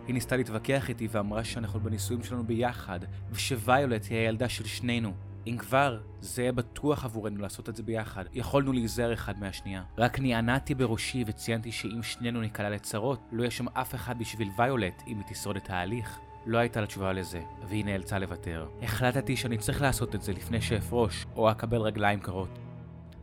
היא 0.06 0.14
ניסתה 0.14 0.36
להתווכח 0.36 0.88
איתי 0.88 1.08
ואמרה 1.10 1.44
שאנחנו 1.44 1.80
בנישואים 1.80 2.22
שלנו 2.22 2.46
ביחד, 2.46 3.00
ושוויולט 3.30 4.06
היא 4.10 4.18
הילדה 4.18 4.48
של 4.48 4.64
שנינו. 4.64 5.14
אם 5.46 5.56
כבר, 5.58 6.00
זה 6.20 6.42
יהיה 6.42 6.52
בטוח 6.52 7.04
עבורנו 7.04 7.42
לעשות 7.42 7.68
את 7.68 7.76
זה 7.76 7.82
ביחד. 7.82 8.24
יכולנו 8.32 8.72
להיזהר 8.72 9.12
אחד 9.12 9.40
מהשנייה. 9.40 9.82
רק 9.98 10.20
נענעתי 10.20 10.74
בראשי 10.74 11.24
וציינתי 11.26 11.72
שאם 11.72 12.02
שנינו 12.02 12.40
ניקלע 12.40 12.70
לצרות, 12.70 13.20
לא 13.32 13.42
יהיה 13.42 13.50
שם 13.50 13.68
אף 13.68 13.94
אחד 13.94 14.18
בשביל 14.18 14.48
ויולט 14.58 15.02
אם 15.06 15.16
היא 15.16 15.24
תשרוד 15.28 15.56
את 15.56 15.70
ההליך. 15.70 16.18
לא 16.46 16.58
הייתה 16.58 16.80
לה 16.80 16.86
תשובה 16.86 17.12
לזה, 17.12 17.40
והיא 17.68 17.84
נאלצה 17.84 18.18
לוותר. 18.18 18.68
החלטתי 18.82 19.36
שאני 19.36 19.58
צריך 19.58 19.82
לעשות 19.82 20.14
את 20.14 20.22
זה 20.22 20.32
לפני 20.32 20.60
שאפרוש, 20.60 21.26
או 21.36 21.50
אקבל 21.50 21.80
רגליים 21.80 22.20
קרות. 22.20 22.58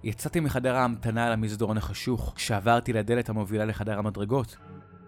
יצאתי 0.04 0.40
מחדר 0.40 0.76
ההמתנה 0.76 1.30
למסדרון 1.30 1.78
החשוך, 1.78 2.34
כשעברתי 2.36 2.94
לדלת 2.94 3.30
המובילה 3.30 3.66
לחדר 3.66 4.00
המדרגות. 4.00 4.58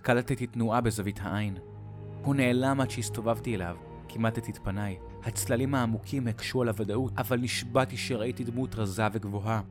קלטתי 0.02 0.48
תנועה 0.48 0.82
בזווית 0.82 1.20
העין. 1.24 1.58
הוא 2.22 2.36
נעלם 2.36 2.82
עד 2.82 2.90
שהסתובבתי 2.90 3.56
אליו, 3.56 3.76
כימטתי 4.08 4.52
את 4.52 4.58
פניי. 4.64 4.98
הצללים 5.26 5.76
העמוקים 5.76 6.28
הקשו 6.28 6.62
על 6.62 6.68
הוודאות, 6.68 7.14
אבל 7.18 7.40
נשבעתי 7.40 7.98
שראיתי 7.98 8.44
דמות 8.44 8.76
רזה 8.76 9.04
וגבוהה. 9.14 9.62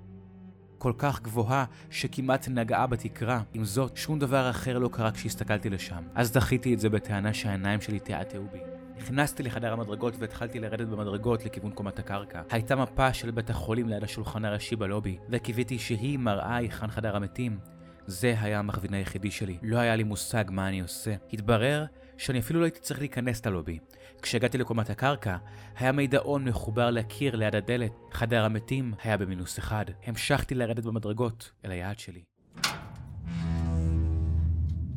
כל 0.78 0.92
כך 0.98 1.22
גבוהה 1.22 1.64
שכמעט 1.90 2.48
נגעה 2.48 2.86
בתקרה. 2.86 3.42
עם 3.54 3.64
זאת, 3.64 3.96
שום 3.96 4.18
דבר 4.18 4.50
אחר 4.50 4.78
לא 4.78 4.88
קרה 4.88 5.12
כשהסתכלתי 5.12 5.70
לשם. 5.70 6.02
אז 6.14 6.32
דחיתי 6.32 6.74
את 6.74 6.80
זה 6.80 6.88
בטענה 6.88 7.34
שהעיניים 7.34 7.80
שלי 7.80 8.00
תעתעו 8.00 8.44
בי. 8.52 8.58
נכנסתי 8.98 9.42
לחדר 9.42 9.72
המדרגות 9.72 10.14
והתחלתי 10.18 10.60
לרדת 10.60 10.86
במדרגות 10.88 11.44
לכיוון 11.44 11.70
קומת 11.70 11.98
הקרקע. 11.98 12.42
הייתה 12.50 12.76
מפה 12.76 13.12
של 13.12 13.30
בית 13.30 13.50
החולים 13.50 13.88
ליד 13.88 14.04
השולחן 14.04 14.44
הראשי 14.44 14.76
בלובי, 14.76 15.18
וקיוויתי 15.30 15.78
שהיא 15.78 16.18
מראה 16.18 16.56
היכן 16.56 16.88
חדר 16.88 17.16
המתים. 17.16 17.58
זה 18.06 18.34
היה 18.40 18.58
המכווין 18.58 18.94
היחידי 18.94 19.30
שלי, 19.30 19.58
לא 19.62 19.78
היה 19.78 19.96
לי 19.96 20.02
מושג 20.02 20.44
מה 20.50 20.68
אני 20.68 20.80
עושה. 20.80 21.14
התברר 21.32 21.84
שאני 22.18 22.38
אפילו 22.38 22.60
לא 22.60 22.64
הייתי 22.64 22.80
צריך 22.80 23.00
להיכנס 23.00 23.46
ללובי. 23.46 23.78
כשהגעתי 24.22 24.58
לקומת 24.58 24.90
הקרקע, 24.90 25.36
היה 25.76 25.92
מידעון 25.92 26.44
מחובר 26.44 26.90
לקיר 26.90 27.36
ליד 27.36 27.54
הדלת. 27.54 27.92
חדר 28.12 28.44
המתים 28.44 28.94
היה 29.02 29.16
במינוס 29.16 29.58
אחד. 29.58 29.84
המשכתי 30.06 30.54
לרדת 30.54 30.84
במדרגות 30.84 31.52
אל 31.64 31.70
היעד 31.70 31.98
שלי. 31.98 32.22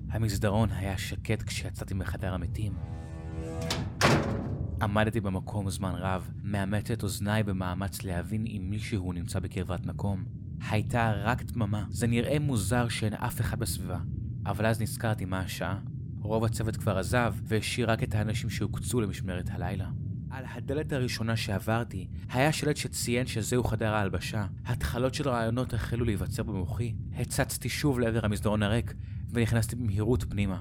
המסדרון 0.10 0.70
היה 0.72 0.98
שקט 0.98 1.44
כשיצאתי 1.44 1.94
מחדר 1.94 2.34
המתים. 2.34 2.74
עמדתי 4.82 5.22
במקום 5.22 5.70
זמן 5.70 5.94
רב, 5.96 6.30
מאמת 6.44 6.92
את 6.92 7.04
אוזניי 7.04 7.44
במאמץ 7.44 8.04
להבין 8.04 8.46
אם 8.48 8.68
מישהו 8.70 9.14
נמצא 9.14 9.40
בקרבת 9.40 9.86
מקום. 9.86 10.26
הייתה 10.70 11.12
רק 11.12 11.44
דממה. 11.44 11.86
זה 11.90 12.08
נראה 12.08 12.40
מוזר 12.40 12.88
שאין 12.88 13.14
אף 13.14 13.42
אחד 13.42 13.60
בסביבה. 13.60 14.00
אבל 14.46 14.66
אז 14.66 14.82
נזכרתי 14.82 15.26
מה 15.26 15.40
השעה. 15.40 15.80
רוב 16.28 16.44
הצוות 16.44 16.78
כבר 16.78 16.98
עזב, 16.98 17.34
והשאיר 17.44 17.92
רק 17.92 18.04
את 18.04 18.16
האנשים 18.16 18.50
שהוקצו 18.50 19.02
למשמרת 19.02 19.50
הלילה. 19.52 19.90
על 20.30 20.46
הדלת 20.54 20.94
הראשונה 20.94 21.38
שעברתי, 21.38 22.08
היה 22.30 22.52
שלט 22.52 22.78
שציין 22.78 23.28
שזהו 23.28 23.64
חדר 23.64 23.94
ההלבשה. 23.94 24.46
התחלות 24.66 25.14
של 25.14 25.30
רעיונות 25.30 25.74
החלו 25.74 26.06
להיווצר 26.06 26.44
במוחי. 26.44 26.94
הצצתי 27.16 27.70
שוב 27.70 28.00
לעבר 28.00 28.26
המסדרון 28.26 28.64
הריק, 28.64 28.94
ונכנסתי 29.30 29.76
במהירות 29.76 30.24
פנימה. 30.30 30.60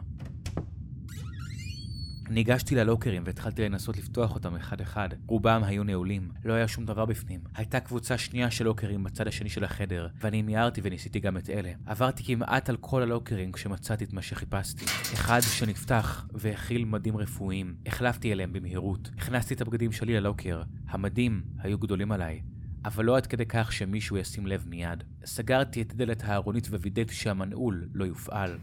ניגשתי 2.30 2.75
ללוקרים 2.75 3.23
והתחלתי 3.26 3.62
לנסות 3.62 3.97
לפתוח 3.97 4.35
אותם 4.35 4.56
אחד-אחד. 4.56 5.09
רובם 5.26 5.62
היו 5.64 5.85
נעולים, 5.85 6.30
לא 6.45 6.52
היה 6.52 6.68
שום 6.68 6.87
דבר 6.87 7.04
בפנים. 7.04 7.40
הייתה 7.54 7.80
קבוצה 7.80 8.18
שנייה 8.18 8.50
של 8.50 8.64
לוקרים 8.64 9.04
בצד 9.04 9.28
השני 9.28 9.49
של 9.49 9.64
החדר, 9.64 10.09
ואני 10.21 10.42
מיהרתי 10.42 10.80
וניסיתי 10.85 11.21
גם 11.21 11.37
את 11.37 11.50
אלה. 11.50 11.73
עברתי 11.87 12.25
כמעט 12.25 12.68
על 12.68 12.76
כל 12.76 13.02
הלוקרים 13.02 13.52
כשמצאתי 13.52 14.04
את 14.04 14.12
מה 14.12 14.23
שחיפשתי. 14.23 14.85
אחד 15.14 15.40
שנפתח 15.40 16.26
והכיל 16.33 16.85
מדים 16.85 17.16
רפואיים. 17.16 17.75
החלפתי 17.87 18.33
אליהם 18.33 18.52
במהירות. 18.52 19.11
הכנסתי 19.18 19.54
את 19.54 19.61
הבגדים 19.61 19.92
שלי 19.92 20.14
ללוקר. 20.14 20.62
המדים 20.88 21.42
היו 21.59 21.78
גדולים 21.78 22.12
עליי. 22.12 22.40
אבל 22.85 23.04
לא 23.04 23.16
עד 23.16 23.26
כדי 23.26 23.47
כך 23.47 23.73
שמישהו 23.73 24.16
ישים 24.16 24.47
לב 24.47 24.64
מיד. 24.68 25.04
סגרתי 25.25 25.83
את 25.83 25.95
דלת 25.95 26.23
הארונית 26.25 26.66
ווידאתי 26.66 27.14
שהמנעול 27.14 27.88
לא 27.95 28.04
יופעל. 28.04 28.59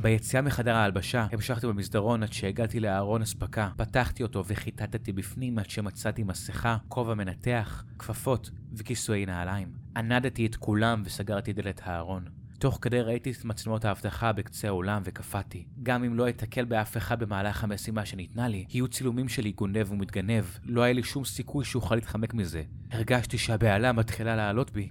ביציאה 0.00 0.42
מחדר 0.42 0.74
ההלבשה, 0.74 1.26
המשכתי 1.32 1.66
במסדרון 1.66 2.22
עד 2.22 2.32
שהגעתי 2.32 2.80
לארון 2.80 3.22
אספקה. 3.22 3.70
פתחתי 3.76 4.22
אותו 4.22 4.44
וחיטטתי 4.46 5.12
בפנים 5.12 5.58
עד 5.58 5.70
שמצאתי 5.70 6.22
מסכה, 6.22 6.76
כובע 6.88 7.14
מנתח, 7.14 7.84
כפפות 7.98 8.50
וכיסויי 8.72 9.26
נעליים. 9.26 9.68
ענדתי 9.96 10.46
את 10.46 10.56
כולם 10.56 11.02
וסגרתי 11.04 11.52
דלת 11.52 11.80
הארון. 11.84 12.24
תוך 12.58 12.78
כדי 12.82 13.00
ראיתי 13.00 13.30
את 13.30 13.44
מצלמות 13.44 13.84
האבטחה 13.84 14.32
בקצה 14.32 14.68
האולם 14.68 15.02
וקפאתי. 15.04 15.64
גם 15.82 16.04
אם 16.04 16.14
לא 16.14 16.28
אתקל 16.28 16.64
באף 16.64 16.96
אחד 16.96 17.20
במהלך 17.20 17.64
המשימה 17.64 18.06
שניתנה 18.06 18.48
לי, 18.48 18.64
יהיו 18.68 18.88
צילומים 18.88 19.28
שלי 19.28 19.52
גונב 19.52 19.92
ומתגנב. 19.92 20.44
לא 20.64 20.82
היה 20.82 20.92
לי 20.92 21.02
שום 21.02 21.24
סיכוי 21.24 21.64
שאוכל 21.64 21.94
להתחמק 21.94 22.34
מזה. 22.34 22.62
הרגשתי 22.90 23.38
שהבהלה 23.38 23.92
מתחילה 23.92 24.36
לעלות 24.36 24.70
בי. 24.70 24.88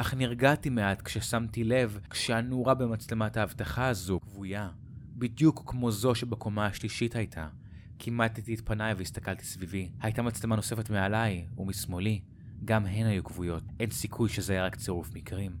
אך 0.00 0.14
נרגעתי 0.14 0.70
מעט 0.70 1.02
כששמתי 1.02 1.64
לב 1.64 1.98
כשהנורה 2.10 2.74
במצלמת 2.74 3.36
האבטחה 3.36 3.88
הזו 3.88 4.20
כבויה, 4.20 4.70
בדיוק 5.16 5.62
כמו 5.66 5.90
זו 5.90 6.14
שבקומה 6.14 6.66
השלישית 6.66 7.16
הייתה. 7.16 7.48
כימטתי 7.98 8.54
את 8.54 8.60
פניי 8.64 8.94
והסתכלתי 8.94 9.44
סביבי. 9.44 9.90
הייתה 10.00 10.22
מצלמה 10.22 10.56
נוספת 10.56 10.90
מעליי 10.90 11.46
ומשמאלי, 11.56 12.20
גם 12.64 12.86
הן 12.86 13.06
היו 13.06 13.24
כבויות. 13.24 13.62
אין 13.80 13.90
סיכוי 13.90 14.28
שזה 14.28 14.52
היה 14.52 14.64
רק 14.64 14.76
צירוף 14.76 15.14
מקרים. 15.14 15.56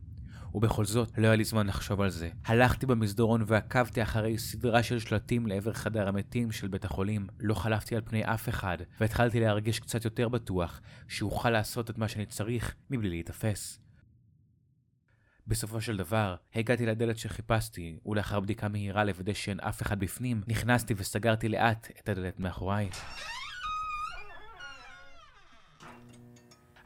ובכל 0.54 0.84
זאת, 0.84 1.18
לא 1.18 1.26
היה 1.26 1.36
לי 1.36 1.44
זמן 1.44 1.66
לחשוב 1.66 2.00
על 2.00 2.10
זה. 2.10 2.30
הלכתי 2.44 2.86
במסדרון 2.86 3.42
ועקבתי 3.46 4.02
אחרי 4.02 4.38
סדרה 4.38 4.82
של 4.82 4.98
שלטים 4.98 5.46
לעבר 5.46 5.72
חדר 5.72 6.08
המתים 6.08 6.52
של 6.52 6.68
בית 6.68 6.84
החולים. 6.84 7.26
לא 7.40 7.54
חלפתי 7.54 7.96
על 7.96 8.02
פני 8.04 8.24
אף 8.24 8.48
אחד, 8.48 8.78
והתחלתי 9.00 9.40
להרגיש 9.40 9.80
קצת 9.80 10.04
יותר 10.04 10.28
בטוח 10.28 10.80
שאוכל 11.08 11.50
לעשות 11.50 11.90
את 11.90 11.98
מה 11.98 12.08
שאני 12.08 12.26
צריך 12.26 12.74
מבלי 12.90 13.08
להיתפס. 13.08 13.87
בסופו 15.48 15.80
של 15.80 15.96
דבר, 15.96 16.36
הגעתי 16.54 16.86
לדלת 16.86 17.18
שחיפשתי, 17.18 17.98
ולאחר 18.06 18.40
בדיקה 18.40 18.68
מהירה 18.68 19.04
לוודא 19.04 19.32
שאין 19.32 19.60
אף 19.60 19.82
אחד 19.82 20.00
בפנים, 20.00 20.42
נכנסתי 20.48 20.94
וסגרתי 20.96 21.48
לאט 21.48 21.88
את 22.00 22.08
הדלת 22.08 22.40
מאחוריי. 22.40 22.90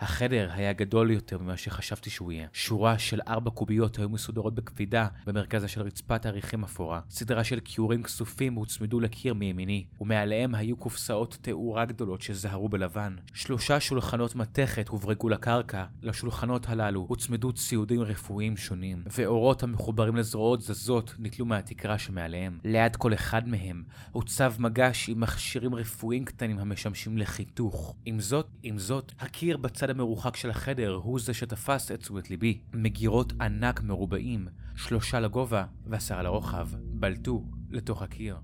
החדר 0.03 0.51
היה 0.53 0.73
גדול 0.73 1.11
יותר 1.11 1.39
ממה 1.39 1.57
שחשבתי 1.57 2.11
שהוא 2.11 2.33
יהיה. 2.33 2.47
שורה 2.53 2.99
של 2.99 3.21
ארבע 3.29 3.51
קוביות 3.51 3.99
היו 3.99 4.09
מסודרות 4.09 4.55
בקפידה 4.55 5.07
במרכזה 5.27 5.69
של 5.69 5.83
רצפת 5.83 6.27
עריכים 6.27 6.65
אפורה. 6.65 7.01
סדרה 7.11 7.45
של 7.45 7.59
כיורים 7.65 8.03
כסופים 8.03 8.55
הוצמדו 8.55 9.01
לקיר 9.01 9.35
מימיני, 9.35 9.85
ומעליהם 10.01 10.55
היו 10.55 10.77
קופסאות 10.77 11.39
תאורה 11.43 11.85
גדולות 11.85 12.23
שזהרו 12.23 12.69
בלבן. 12.69 13.17
שלושה 13.35 13.81
שולחנות 13.81 14.35
מתכת 14.35 14.89
הוברגו 14.89 15.29
לקרקע. 15.29 15.85
לשולחנות 16.03 16.69
הללו 16.69 17.07
הוצמדו 17.09 17.53
ציודים 17.53 18.01
רפואיים 18.01 18.57
שונים, 18.57 19.03
ואורות 19.07 19.63
המחוברים 19.63 20.17
לזרועות 20.17 20.63
זזות 20.63 21.15
נתלו 21.19 21.47
מהתקרה 21.47 21.99
שמעליהם. 21.99 22.59
ליד 22.65 22.97
כל 22.97 23.15
אחד 23.15 23.49
מהם 23.49 23.83
הוצב 24.13 24.55
מגש 24.59 25.09
עם 25.09 25.21
מכשירים 25.21 25.75
רפואיים 25.75 26.25
קטנים 26.25 26.59
המשמשים 26.59 27.19
לחיתוך. 27.19 27.95
עם 28.05 28.21
זאת, 28.21 28.47
עם 28.63 28.79
זאת, 28.79 29.13
הקיר 29.21 29.57
בצד 29.57 29.92
המרוחק 29.93 30.37
של 30.37 30.51
החדר 30.51 30.91
הוא 30.91 31.21
זה 31.21 31.35
שתפס 31.35 31.91
את 31.91 32.01
תשומת 32.01 32.31
ליבי. 32.31 32.61
מגירות 32.75 33.33
ענק 33.41 33.83
מרובעים, 33.83 34.49
שלושה 34.75 35.21
לגובה 35.21 35.65
ועשרה 35.87 36.23
לרוחב, 36.23 36.69
בלטו 36.75 37.45
לתוך 37.71 38.03
הקיר. 38.03 38.37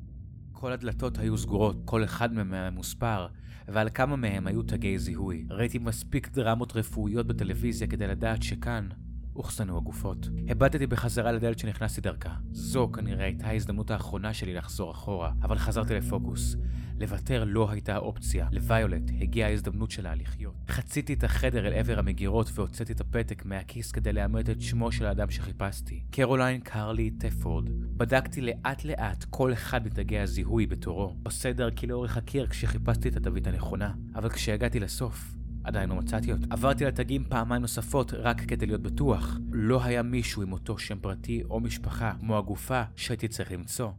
כל 0.53 0.73
הדלתות 0.73 1.19
היו 1.19 1.39
סגורות, 1.39 1.77
כל 1.85 2.05
אחד 2.05 2.33
מהם 2.33 2.53
היה 2.53 2.71
מוספר, 2.71 3.27
ועל 3.69 3.89
כמה 3.95 4.17
מהם 4.17 4.47
היו 4.47 4.63
תגי 4.63 4.99
זיהוי. 4.99 5.47
ראיתי 5.51 5.79
מספיק 5.79 6.29
דרמות 6.29 6.77
רפואיות 6.77 7.27
בטלוויזיה 7.27 7.87
כדי 7.87 8.07
לדעת 8.07 8.43
שכאן 8.43 8.89
אוחסנו 9.37 9.77
הגופות. 9.77 10.29
הבטתי 10.49 10.87
בחזרה 10.87 11.33
לדלת 11.33 11.59
שנכנסתי 11.59 12.01
דרכה. 12.01 12.35
זו 12.53 12.93
כנראה 12.93 13.25
הייתה 13.25 13.47
ההזדמנות 13.47 13.91
האחרונה 13.91 14.35
שלי 14.35 14.55
לחזור 14.55 14.91
אחורה, 14.91 15.33
אבל 15.43 15.59
חזרתי 15.59 15.95
לפוקוס. 15.95 16.57
לוותר 17.01 17.45
לא 17.45 17.71
הייתה 17.71 17.97
אופציה. 17.97 18.49
לוויולט 18.53 19.03
הגיעה 19.21 19.49
ההזדמנות 19.49 19.91
שלה 19.91 20.15
לחיות. 20.15 20.55
חציתי 20.69 21.13
את 21.13 21.25
החדר 21.25 21.67
אל 21.67 21.73
עבר 21.73 21.99
המגירות 21.99 22.51
והוצאתי 22.55 22.93
את 22.93 23.01
הפתק 23.01 23.45
מהכיס 23.45 23.93
כדי 23.93 24.13
לאמת 24.13 24.51
את 24.51 24.63
שמו 24.63 24.93
של 24.93 25.07
האדם 25.07 25.31
שחיפשתי. 25.31 26.03
קרוליין 26.11 26.61
קרלי 26.61 27.11
טפורד. 27.11 27.69
בדקתי 27.97 28.41
לאט 28.41 28.85
לאט 28.85 29.25
כל 29.31 29.53
אחד 29.53 29.87
מתגי 29.87 30.19
הזיהוי 30.19 30.67
בתורו. 30.67 31.17
עושה 31.23 31.53
דרכי 31.53 31.87
לאורך 31.87 32.17
הקיר 32.17 32.47
כשחיפשתי 32.47 33.09
את 33.09 33.17
התווית 33.17 33.47
הנכונה. 33.47 33.93
אבל 34.15 34.29
כשהגעתי 34.29 34.81
לסוף, 34.81 35.35
עדיין 35.65 35.89
לא 35.89 35.95
מצאתי 35.95 36.33
אותו. 36.33 36.47
עברתי 36.51 36.85
לתגים 36.85 37.25
פעמיים 37.29 37.63
נוספות 37.63 38.13
רק 38.15 38.41
כדי 38.41 38.67
להיות 38.67 38.83
בטוח. 38.83 39.37
לא 39.53 39.85
היה 39.85 40.03
מישהו 40.03 40.43
עם 40.43 40.53
אותו 40.53 40.79
שם 40.79 40.99
פרטי 40.99 41.43
או 41.51 41.61
משפחה, 41.61 42.13
כמו 42.21 42.39
הגופה 42.39 42.83
שהייתי 42.97 43.29
צריך 43.29 43.53
למצוא. 43.53 43.91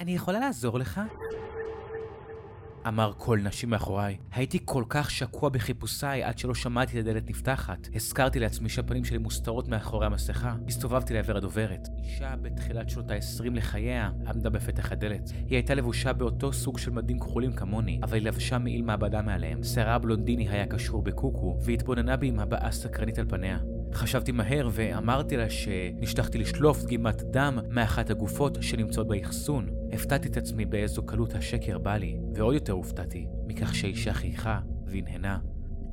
אני 0.00 0.14
יכולה 0.14 0.38
לעזור 0.40 0.78
לך? 0.78 1.00
אמר 2.88 3.12
קול 3.12 3.40
נשי 3.42 3.66
מאחוריי. 3.66 4.16
הייתי 4.32 4.58
כל 4.64 4.84
כך 4.88 5.10
שקוע 5.10 5.48
בחיפושיי 5.48 6.22
עד 6.22 6.38
שלא 6.38 6.54
שמעתי 6.54 7.00
את 7.00 7.06
הדלת 7.06 7.30
נפתחת. 7.30 7.88
הזכרתי 7.94 8.40
לעצמי 8.40 8.68
שהפנים 8.68 9.04
שלי 9.04 9.18
מוסתרות 9.18 9.68
מאחורי 9.68 10.06
המסכה. 10.06 10.54
הסתובבתי 10.68 11.14
לעבר 11.14 11.36
הדוברת. 11.36 11.88
אישה 12.04 12.34
בתחילת 12.42 12.90
שנות 12.90 13.10
ה-20 13.10 13.50
לחייה 13.54 14.10
עמדה 14.26 14.50
בפתח 14.50 14.92
הדלת. 14.92 15.30
היא 15.30 15.56
הייתה 15.56 15.74
לבושה 15.74 16.12
באותו 16.12 16.52
סוג 16.52 16.78
של 16.78 16.90
מדים 16.90 17.18
כחולים 17.18 17.52
כמוני, 17.52 18.00
אבל 18.02 18.14
היא 18.14 18.22
לבשה 18.22 18.58
מעיל 18.58 18.82
מעבדה 18.82 19.22
מעליהם. 19.22 19.62
שערה 19.62 19.98
בלונדיני 19.98 20.48
היה 20.48 20.66
קשור 20.66 21.02
בקוקו, 21.02 21.58
והתבוננה 21.64 22.16
בי 22.16 22.28
עם 22.28 22.40
הבעה 22.40 22.72
סקרנית 22.72 23.18
על 23.18 23.28
פניה. 23.28 23.58
חשבתי 23.94 24.32
מהר 24.32 24.68
ואמרתי 24.72 25.36
לה 25.36 25.50
שנשלחתי 25.50 26.38
לשלוף 26.38 26.82
דגימת 26.82 27.22
דם 27.22 27.58
מאחת 27.70 28.10
הגופות 28.10 28.58
שנמצאות 28.60 29.08
באחסון. 29.08 29.68
הפתעתי 29.92 30.28
את 30.28 30.36
עצמי 30.36 30.64
באיזו 30.64 31.02
קלות 31.02 31.34
השקר 31.34 31.78
בא 31.78 31.96
לי, 31.96 32.16
ועוד 32.34 32.54
יותר 32.54 32.72
הופתעתי 32.72 33.26
מכך 33.46 33.74
שהאישה 33.74 34.12
חייכה 34.12 34.60
והנהנה. 34.86 35.38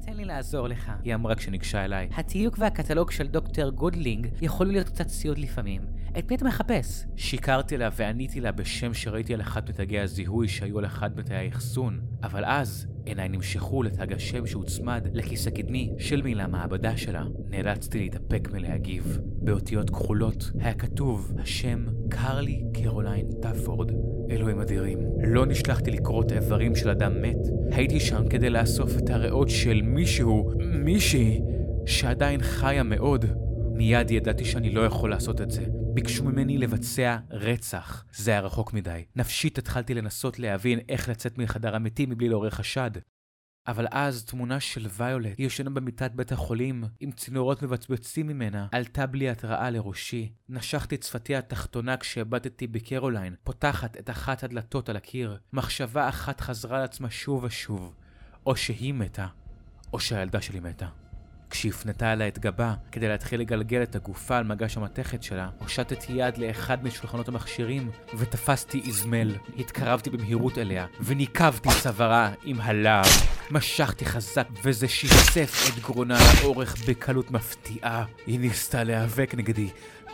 תן 0.05 0.13
לי 0.13 0.25
לעזור 0.25 0.67
לך, 0.67 0.91
היא 1.03 1.15
אמרה 1.15 1.35
כשניגשה 1.35 1.85
אליי. 1.85 2.09
התיוק 2.15 2.55
והקטלוג 2.59 3.11
של 3.11 3.27
דוקטור 3.27 3.69
גודלינג 3.69 4.27
יכולים 4.41 4.73
להיות 4.73 4.89
קצת 4.89 5.07
סיוט 5.07 5.37
לפעמים. 5.37 5.81
את 6.19 6.29
מי 6.29 6.35
אתה 6.35 6.45
מחפש? 6.45 7.05
שיקרתי 7.15 7.77
לה 7.77 7.89
ועניתי 7.95 8.41
לה 8.41 8.51
בשם 8.51 8.93
שראיתי 8.93 9.33
על 9.33 9.41
אחד 9.41 9.69
מתגי 9.69 9.99
הזיהוי 9.99 10.47
שהיו 10.47 10.79
על 10.79 10.85
אחד 10.85 11.19
מתאי 11.19 11.35
האחסון, 11.35 11.99
אבל 12.23 12.45
אז 12.45 12.87
עיניי 13.05 13.29
נמשכו 13.29 13.83
לתג 13.83 14.13
השם 14.13 14.47
שהוצמד 14.47 15.07
לכיס 15.13 15.47
הקדמי 15.47 15.93
של 15.97 16.21
מעיל 16.21 16.47
המעבדה 16.47 16.97
שלה. 16.97 17.23
נאלצתי 17.49 17.99
להתאפק 17.99 18.49
מלהגיב. 18.53 19.19
באותיות 19.23 19.89
כחולות 19.89 20.51
היה 20.59 20.73
כתוב 20.73 21.31
השם 21.39 21.85
קרלי 22.09 22.63
קרוליין 22.73 23.27
טאפורד. 23.41 23.91
אלוהים 24.29 24.59
אדירים. 24.59 24.99
לא 25.23 25.45
נשלחתי 25.45 25.91
לקרות 25.91 26.31
איברים 26.31 26.75
של 26.75 26.89
אדם 26.89 27.21
מת. 27.21 27.37
הייתי 27.71 27.99
שם 27.99 28.29
כדי 28.29 28.49
לאסוף 28.49 28.97
את 28.97 29.09
הריאות 29.09 29.49
של 29.49 29.81
מישהו, 29.81 30.51
מישהי, 30.59 31.41
שעדיין 31.85 32.41
חיה 32.41 32.83
מאוד. 32.83 33.25
מיד 33.73 34.11
ידעתי 34.11 34.45
שאני 34.45 34.69
לא 34.69 34.81
יכול 34.81 35.09
לעשות 35.09 35.41
את 35.41 35.51
זה. 35.51 35.80
ביקשו 35.93 36.23
ממני 36.23 36.57
לבצע 36.57 37.17
רצח. 37.29 38.05
זה 38.13 38.31
היה 38.31 38.39
רחוק 38.39 38.73
מדי. 38.73 39.05
נפשית 39.15 39.57
התחלתי 39.57 39.93
לנסות 39.93 40.39
להבין 40.39 40.79
איך 40.89 41.09
לצאת 41.09 41.37
מחדר 41.37 41.75
המתים 41.75 42.09
מבלי 42.09 42.29
לעורר 42.29 42.49
חשד. 42.49 42.91
אבל 43.67 43.87
אז 43.91 44.25
תמונה 44.25 44.59
של 44.59 44.87
ויולט, 44.97 45.37
היא 45.37 45.43
יושנה 45.43 45.69
במיטת 45.69 46.11
בית 46.11 46.31
החולים, 46.31 46.83
עם 46.99 47.11
צינורות 47.11 47.63
מבצבצים 47.63 48.27
ממנה, 48.27 48.67
עלתה 48.71 49.05
בלי 49.05 49.29
התראה 49.29 49.69
לראשי. 49.69 50.31
נשכתי 50.49 50.95
את 50.95 51.03
שפתי 51.03 51.35
התחתונה 51.35 51.97
כשהבטתי 51.97 52.67
בקרוליין, 52.67 53.35
פותחת 53.43 53.97
את 53.97 54.09
אחת 54.09 54.43
הדלתות 54.43 54.89
על 54.89 54.95
הקיר. 54.95 55.37
מחשבה 55.53 56.09
אחת 56.09 56.41
חזרה 56.41 56.77
על 56.77 56.83
עצמה 56.83 57.09
שוב 57.09 57.43
ושוב. 57.43 57.95
או 58.45 58.55
שהיא 58.55 58.93
מתה, 58.93 59.27
או 59.93 59.99
שהילדה 59.99 60.41
שלי 60.41 60.59
מתה. 60.59 60.87
כשהפנתה 61.51 62.13
אליי 62.13 62.27
את 62.27 62.39
גבה 62.39 62.73
כדי 62.91 63.07
להתחיל 63.07 63.39
לגלגל 63.39 63.83
את 63.83 63.95
הגופה 63.95 64.37
על 64.37 64.43
מגש 64.43 64.77
המתכת 64.77 65.23
שלה, 65.23 65.49
הושטתי 65.59 66.13
יד 66.13 66.37
לאחד 66.37 66.83
משולחנות 66.83 67.27
המכשירים 67.27 67.91
ותפסתי 68.17 68.81
איזמל. 68.85 69.35
התקרבתי 69.57 70.09
במהירות 70.09 70.57
אליה 70.57 70.85
וניקבתי 71.03 71.69
צווארה 71.81 72.31
עם 72.43 72.61
הלהב. 72.61 73.05
משכתי 73.51 74.05
חזק 74.05 74.47
וזה 74.63 74.87
שסף 74.87 75.69
את 75.69 75.83
גרונה 75.83 76.17
לאורך 76.41 76.75
בקלות 76.87 77.31
מפתיעה. 77.31 78.05
היא 78.27 78.39
ניסתה 78.39 78.83
להיאבק 78.83 79.33
נגדי, 79.37 79.69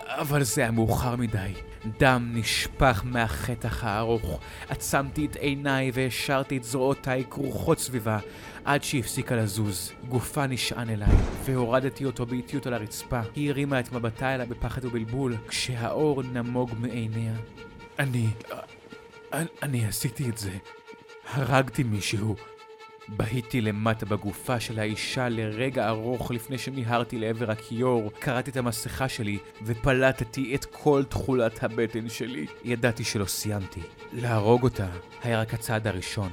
אבל 0.07 0.43
זה 0.43 0.61
היה 0.61 0.71
מאוחר 0.71 1.15
מדי. 1.15 1.53
דם 1.99 2.31
נשפך 2.33 3.01
מהחטח 3.05 3.83
הארוך. 3.83 4.39
עצמתי 4.69 5.25
את 5.25 5.35
עיניי 5.35 5.91
והשארתי 5.93 6.57
את 6.57 6.63
זרועותיי 6.63 7.23
כרוכות 7.29 7.79
סביבה, 7.79 8.19
עד 8.65 8.83
שהפסיקה 8.83 9.35
לזוז. 9.35 9.91
גופה 10.07 10.47
נשען 10.47 10.89
אליי, 10.89 11.15
והורדתי 11.45 12.05
אותו 12.05 12.25
באיטיות 12.25 12.67
על 12.67 12.73
הרצפה. 12.73 13.21
היא 13.35 13.49
הרימה 13.49 13.79
את 13.79 13.91
מבטה 13.91 14.35
אליי 14.35 14.47
בפחד 14.47 14.85
ובלבול, 14.85 15.35
כשהאור 15.47 16.23
נמוג 16.23 16.71
מעיניה. 16.79 17.33
אני... 17.99 18.27
אני, 19.33 19.47
אני 19.63 19.85
עשיתי 19.85 20.29
את 20.29 20.37
זה. 20.37 20.51
הרגתי 21.33 21.83
מישהו. 21.83 22.35
בהיתי 23.09 23.61
למטה 23.61 24.05
בגופה 24.05 24.59
של 24.59 24.79
האישה 24.79 25.29
לרגע 25.29 25.87
ארוך 25.87 26.31
לפני 26.31 26.57
שמיהרתי 26.57 27.17
לעבר 27.17 27.51
הכיור, 27.51 28.11
קרעתי 28.19 28.51
את 28.51 28.57
המסכה 28.57 29.09
שלי 29.09 29.37
ופלטתי 29.63 30.55
את 30.55 30.65
כל 30.65 31.03
תכולת 31.09 31.63
הבטן 31.63 32.09
שלי. 32.09 32.45
ידעתי 32.63 33.03
שלא 33.03 33.25
סיימתי. 33.25 33.81
להרוג 34.13 34.63
אותה 34.63 34.87
היה 35.23 35.41
רק 35.41 35.53
הצעד 35.53 35.87
הראשון. 35.87 36.29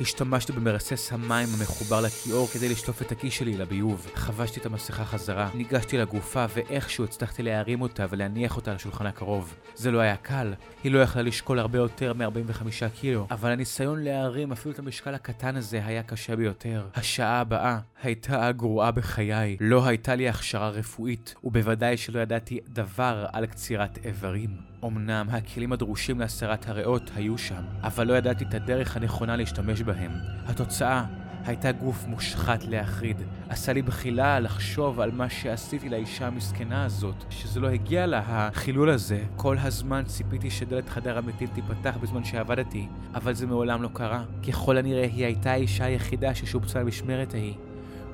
השתמשתי 0.00 0.52
במרסס 0.52 1.12
המים 1.12 1.48
המחובר 1.58 2.00
לכיור 2.00 2.48
כדי 2.48 2.68
לשטוף 2.68 3.02
את 3.02 3.12
הכיס 3.12 3.32
שלי 3.34 3.56
לביוב. 3.56 4.10
חבשתי 4.14 4.60
את 4.60 4.66
המסכה 4.66 5.04
חזרה, 5.04 5.50
ניגשתי 5.54 5.98
לגופה 5.98 6.44
ואיכשהו 6.54 7.04
הצלחתי 7.04 7.42
להרים 7.42 7.80
אותה 7.82 8.06
ולהניח 8.10 8.56
אותה 8.56 8.70
על 8.70 8.76
השולחן 8.76 9.06
הקרוב. 9.06 9.54
זה 9.74 9.90
לא 9.90 9.98
היה 9.98 10.16
קל, 10.16 10.54
היא 10.84 10.92
לא 10.92 10.98
יכלה 10.98 11.22
לשקול 11.22 11.58
הרבה 11.58 11.78
יותר 11.78 12.12
מ-45 12.12 12.88
קילו, 13.00 13.26
אבל 13.30 13.50
הניסיון 13.50 14.04
להרים 14.04 14.52
אפילו 14.52 14.74
את 14.74 14.78
המשקל 14.78 15.14
הקטן 15.14 15.56
הזה 15.56 15.80
היה 15.84 16.02
קשה 16.02 16.36
ביותר. 16.36 16.86
השעה 16.94 17.40
הבאה 17.40 17.78
הייתה 18.02 18.46
הגרועה 18.46 18.90
בחיי. 18.90 19.56
לא 19.60 19.86
הייתה 19.86 20.14
לי 20.14 20.28
הכשרה 20.28 20.68
רפואית, 20.68 21.34
ובוודאי 21.44 21.96
שלא 21.96 22.20
ידעתי 22.20 22.60
דבר 22.68 23.26
על 23.32 23.46
קצירת 23.46 23.98
איברים. 24.04 24.67
אמנם 24.84 25.26
הכלים 25.30 25.72
הדרושים 25.72 26.20
להסרת 26.20 26.68
הריאות 26.68 27.10
היו 27.16 27.38
שם, 27.38 27.62
אבל 27.82 28.06
לא 28.06 28.14
ידעתי 28.14 28.44
את 28.44 28.54
הדרך 28.54 28.96
הנכונה 28.96 29.36
להשתמש 29.36 29.82
בהם. 29.82 30.12
התוצאה 30.46 31.04
הייתה 31.44 31.72
גוף 31.72 32.06
מושחת 32.06 32.64
להחריד. 32.64 33.22
עשה 33.48 33.72
לי 33.72 33.82
בחילה 33.82 34.40
לחשוב 34.40 35.00
על 35.00 35.10
מה 35.10 35.30
שעשיתי 35.30 35.88
לאישה 35.88 36.26
המסכנה 36.26 36.84
הזאת, 36.84 37.24
שזה 37.30 37.60
לא 37.60 37.68
הגיע 37.68 38.06
לה, 38.06 38.22
החילול 38.26 38.90
הזה. 38.90 39.24
כל 39.36 39.56
הזמן 39.58 40.02
ציפיתי 40.06 40.50
שדלת 40.50 40.88
חדר 40.88 41.18
המתים 41.18 41.48
תיפתח 41.54 41.96
בזמן 42.00 42.24
שעבדתי, 42.24 42.86
אבל 43.14 43.34
זה 43.34 43.46
מעולם 43.46 43.82
לא 43.82 43.88
קרה. 43.92 44.24
ככל 44.48 44.76
הנראה 44.76 45.06
היא 45.06 45.24
הייתה 45.24 45.50
האישה 45.52 45.84
היחידה 45.84 46.34
ששובצה 46.34 46.80
למשמרת 46.80 47.34
ההיא, 47.34 47.54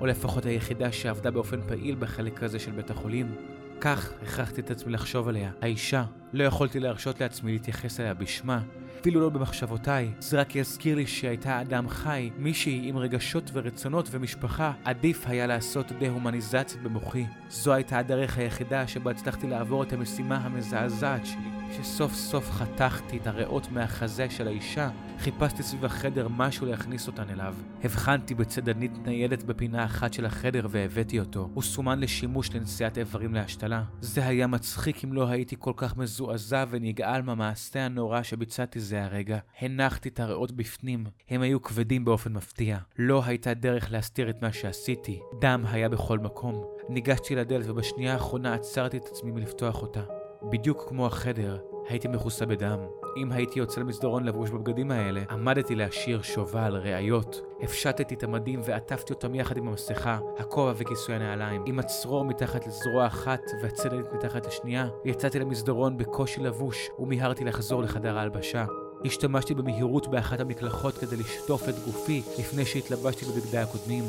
או 0.00 0.06
לפחות 0.06 0.46
היחידה 0.46 0.92
שעבדה 0.92 1.30
באופן 1.30 1.60
פעיל 1.68 1.96
בחלק 1.98 2.42
הזה 2.42 2.58
של 2.58 2.70
בית 2.70 2.90
החולים. 2.90 3.34
כך 3.80 4.12
הכרחתי 4.22 4.60
את 4.60 4.70
עצמי 4.70 4.92
לחשוב 4.92 5.28
עליה. 5.28 5.50
האישה, 5.62 6.04
לא 6.32 6.44
יכולתי 6.44 6.80
להרשות 6.80 7.20
לעצמי 7.20 7.52
להתייחס 7.52 8.00
אליה 8.00 8.14
בשמה, 8.14 8.60
אפילו 9.04 9.20
לא 9.20 9.28
במחשבותיי. 9.28 10.10
זה 10.20 10.40
רק 10.40 10.56
יזכיר 10.56 10.96
לי 10.96 11.06
שהייתה 11.06 11.60
אדם 11.60 11.88
חי, 11.88 12.30
מישהי 12.38 12.80
עם 12.84 12.96
רגשות 12.96 13.50
ורצונות 13.52 14.08
ומשפחה. 14.10 14.72
עדיף 14.84 15.26
היה 15.26 15.46
לעשות 15.46 15.92
דה-הומניזציה 15.92 16.80
במוחי. 16.82 17.26
זו 17.48 17.72
הייתה 17.72 17.98
הדרך 17.98 18.38
היחידה 18.38 18.86
שבה 18.86 19.10
הצלחתי 19.10 19.46
לעבור 19.46 19.82
את 19.82 19.92
המשימה 19.92 20.36
המזעזעת 20.36 21.26
שלי. 21.26 21.53
כשסוף 21.70 22.14
סוף 22.14 22.50
חתכתי 22.50 23.16
את 23.16 23.26
הריאות 23.26 23.72
מהחזה 23.72 24.30
של 24.30 24.48
האישה, 24.48 24.90
חיפשתי 25.18 25.62
סביב 25.62 25.84
החדר 25.84 26.28
משהו 26.28 26.66
להכניס 26.66 27.06
אותן 27.06 27.30
אליו. 27.30 27.54
הבחנתי 27.84 28.34
בצדנית 28.34 28.92
ניידת 29.06 29.42
בפינה 29.42 29.84
אחת 29.84 30.12
של 30.12 30.26
החדר 30.26 30.66
והבאתי 30.70 31.20
אותו. 31.20 31.48
הוא 31.54 31.62
סומן 31.62 32.00
לשימוש 32.00 32.54
לנשיאת 32.54 32.98
איברים 32.98 33.34
להשתלה. 33.34 33.82
זה 34.00 34.26
היה 34.26 34.46
מצחיק 34.46 35.04
אם 35.04 35.12
לא 35.12 35.28
הייתי 35.28 35.56
כל 35.58 35.72
כך 35.76 35.96
מזועזע 35.96 36.64
ונגעל 36.70 37.22
מהמעשה 37.22 37.84
הנורא 37.84 38.22
שביצעתי 38.22 38.80
זה 38.80 39.04
הרגע. 39.04 39.38
הנחתי 39.60 40.08
את 40.08 40.20
הריאות 40.20 40.52
בפנים. 40.52 41.04
הם 41.30 41.42
היו 41.42 41.62
כבדים 41.62 42.04
באופן 42.04 42.32
מפתיע. 42.32 42.78
לא 42.98 43.22
הייתה 43.24 43.54
דרך 43.54 43.92
להסתיר 43.92 44.30
את 44.30 44.42
מה 44.42 44.52
שעשיתי. 44.52 45.20
דם 45.40 45.64
היה 45.66 45.88
בכל 45.88 46.18
מקום. 46.18 46.64
ניגשתי 46.88 47.34
לדלת 47.34 47.66
ובשנייה 47.68 48.12
האחרונה 48.12 48.54
עצרתי 48.54 48.96
את 48.96 49.04
עצמי 49.04 49.30
מלפתוח 49.30 49.82
אותה. 49.82 50.23
בדיוק 50.50 50.84
כמו 50.88 51.06
החדר, 51.06 51.58
הייתי 51.88 52.08
מכוסה 52.08 52.46
בדם. 52.46 52.78
אם 53.16 53.32
הייתי 53.32 53.58
יוצא 53.58 53.80
למסדרון 53.80 54.24
לבוש 54.24 54.50
בבגדים 54.50 54.90
האלה, 54.90 55.22
עמדתי 55.30 55.74
להשאיר 55.74 56.22
שובל, 56.22 56.76
ראיות. 56.76 57.40
הפשטתי 57.62 58.14
את 58.14 58.22
המדים 58.22 58.60
ועטפתי 58.64 59.12
אותם 59.12 59.34
יחד 59.34 59.56
עם 59.56 59.68
המסכה, 59.68 60.18
הכובע 60.38 60.72
וכיסוי 60.76 61.14
הנעליים. 61.14 61.62
עם 61.66 61.78
הצרור 61.78 62.24
מתחת 62.24 62.66
לזרוע 62.66 63.06
אחת 63.06 63.42
והצדדית 63.62 64.12
מתחת 64.12 64.46
לשנייה, 64.46 64.88
יצאתי 65.04 65.38
למסדרון 65.38 65.96
בקושי 65.96 66.40
לבוש, 66.40 66.88
ומיהרתי 66.98 67.44
לחזור 67.44 67.82
לחדר 67.82 68.18
ההלבשה. 68.18 68.64
השתמשתי 69.04 69.54
במהירות 69.54 70.08
באחת 70.08 70.40
המקלחות 70.40 70.94
כדי 70.98 71.16
לשטוף 71.16 71.68
את 71.68 71.74
גופי 71.84 72.22
לפני 72.38 72.64
שהתלבשתי 72.64 73.24
בבגדי 73.24 73.58
הקודמים. 73.58 74.04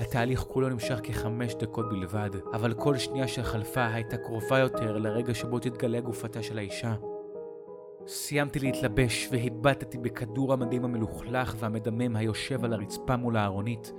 התהליך 0.00 0.40
כולו 0.40 0.68
נמשך 0.68 1.00
כחמש 1.02 1.54
דקות 1.54 1.88
בלבד, 1.88 2.30
אבל 2.52 2.74
כל 2.74 2.98
שנייה 2.98 3.28
שחלפה 3.28 3.86
הייתה 3.86 4.16
קרובה 4.16 4.58
יותר 4.58 4.98
לרגע 4.98 5.34
שבו 5.34 5.58
תתגלה 5.58 6.00
גופתה 6.00 6.42
של 6.42 6.58
האישה. 6.58 6.94
סיימתי 8.06 8.58
להתלבש 8.58 9.28
והיבטתי 9.32 9.98
בכדור 9.98 10.52
המדים 10.52 10.84
המלוכלך 10.84 11.54
והמדמם 11.58 12.16
היושב 12.16 12.64
על 12.64 12.72
הרצפה 12.72 13.16
מול 13.16 13.36
הארונית. 13.36 13.92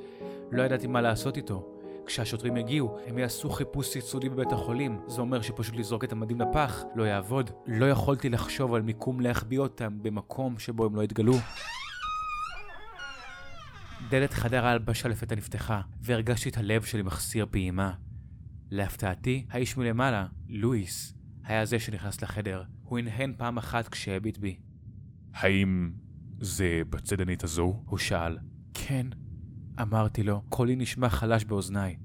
לא 0.51 0.63
ידעתי 0.63 0.87
מה 0.87 1.01
לעשות 1.01 1.37
איתו. 1.37 1.71
כשהשוטרים 2.05 2.57
יגיעו, 2.57 2.97
הם 3.07 3.17
יעשו 3.17 3.49
חיפוש 3.49 3.95
יסודי 3.95 4.29
בבית 4.29 4.51
החולים. 4.51 4.99
זה 5.07 5.21
אומר 5.21 5.41
שפשוט 5.41 5.75
לזרוק 5.75 6.03
את 6.03 6.11
המדים 6.11 6.41
לפח 6.41 6.83
לא 6.95 7.03
יעבוד. 7.03 7.51
לא 7.67 7.85
יכולתי 7.89 8.29
לחשוב 8.29 8.73
על 8.73 8.81
מיקום 8.81 9.19
להחביא 9.19 9.59
אותם 9.59 9.97
במקום 10.01 10.59
שבו 10.59 10.85
הם 10.85 10.95
לא 10.95 11.03
יתגלו. 11.03 11.33
דלת 14.09 14.33
חדר 14.33 14.65
ההלבשה 14.65 15.09
לפתע 15.09 15.35
נפתחה, 15.35 15.81
והרגשתי 16.01 16.49
את 16.49 16.57
הלב 16.57 16.83
שלי 16.83 17.01
מחסיר 17.01 17.45
פעימה. 17.51 17.93
להפתעתי, 18.71 19.45
האיש 19.49 19.77
מלמעלה, 19.77 20.27
לואיס, 20.49 21.13
היה 21.43 21.65
זה 21.65 21.79
שנכנס 21.79 22.21
לחדר. 22.21 22.63
הוא 22.83 22.99
הנהן 22.99 23.33
פעם 23.37 23.57
אחת 23.57 23.87
כשהביט 23.87 24.37
בי. 24.37 24.59
האם 25.33 25.91
זה 26.39 26.81
בצדנית 26.89 27.43
הזו? 27.43 27.83
הוא 27.85 27.97
שאל. 27.97 28.37
כן, 28.73 29.07
אמרתי 29.81 30.23
לו, 30.23 30.41
קולי 30.49 30.75
נשמע 30.75 31.09
חלש 31.09 31.45
באוזניי. 31.45 31.95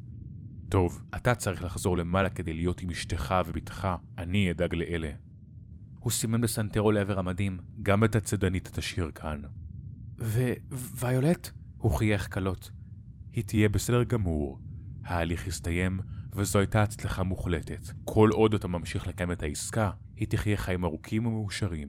טוב, 0.69 1.03
אתה 1.17 1.35
צריך 1.35 1.65
לחזור 1.65 1.97
למעלה 1.97 2.31
כדי 2.31 2.53
להיות 2.53 2.81
עם 2.81 2.91
אשתך 2.91 3.35
ובתך, 3.47 3.89
אני 4.19 4.51
אדאג 4.51 4.75
לאלה. 4.75 5.11
הוא 5.99 6.13
סימן 6.13 6.41
בסנטרו 6.41 6.93
לעבר 6.93 7.19
המדים. 7.19 7.59
גם 7.83 8.05
את 8.05 8.17
הצדנית 8.17 8.71
תשאיר 8.73 9.11
כאן. 9.15 9.41
ו... 10.19 10.53
ויולט? 10.71 11.51
הוא 11.81 11.93
חייך 11.93 12.29
קלות. 12.29 12.71
היא 13.33 13.45
תהיה 13.45 13.69
בסדר 13.69 14.03
גמור. 14.03 14.59
ההליך 15.05 15.47
יסתיים, 15.47 16.01
וזו 16.33 16.59
הייתה 16.59 16.83
הצלחה 16.83 17.23
מוחלטת. 17.23 17.88
כל 18.05 18.31
עוד 18.33 18.55
אתה 18.55 18.69
ממשיך 18.69 19.07
לקיים 19.07 19.33
את 19.33 19.43
העסקה, 19.43 19.90
היא 20.16 20.29
תחיה 20.29 20.57
חיים 20.57 20.85
ארוכים 20.85 21.27
ומאושרים. 21.27 21.88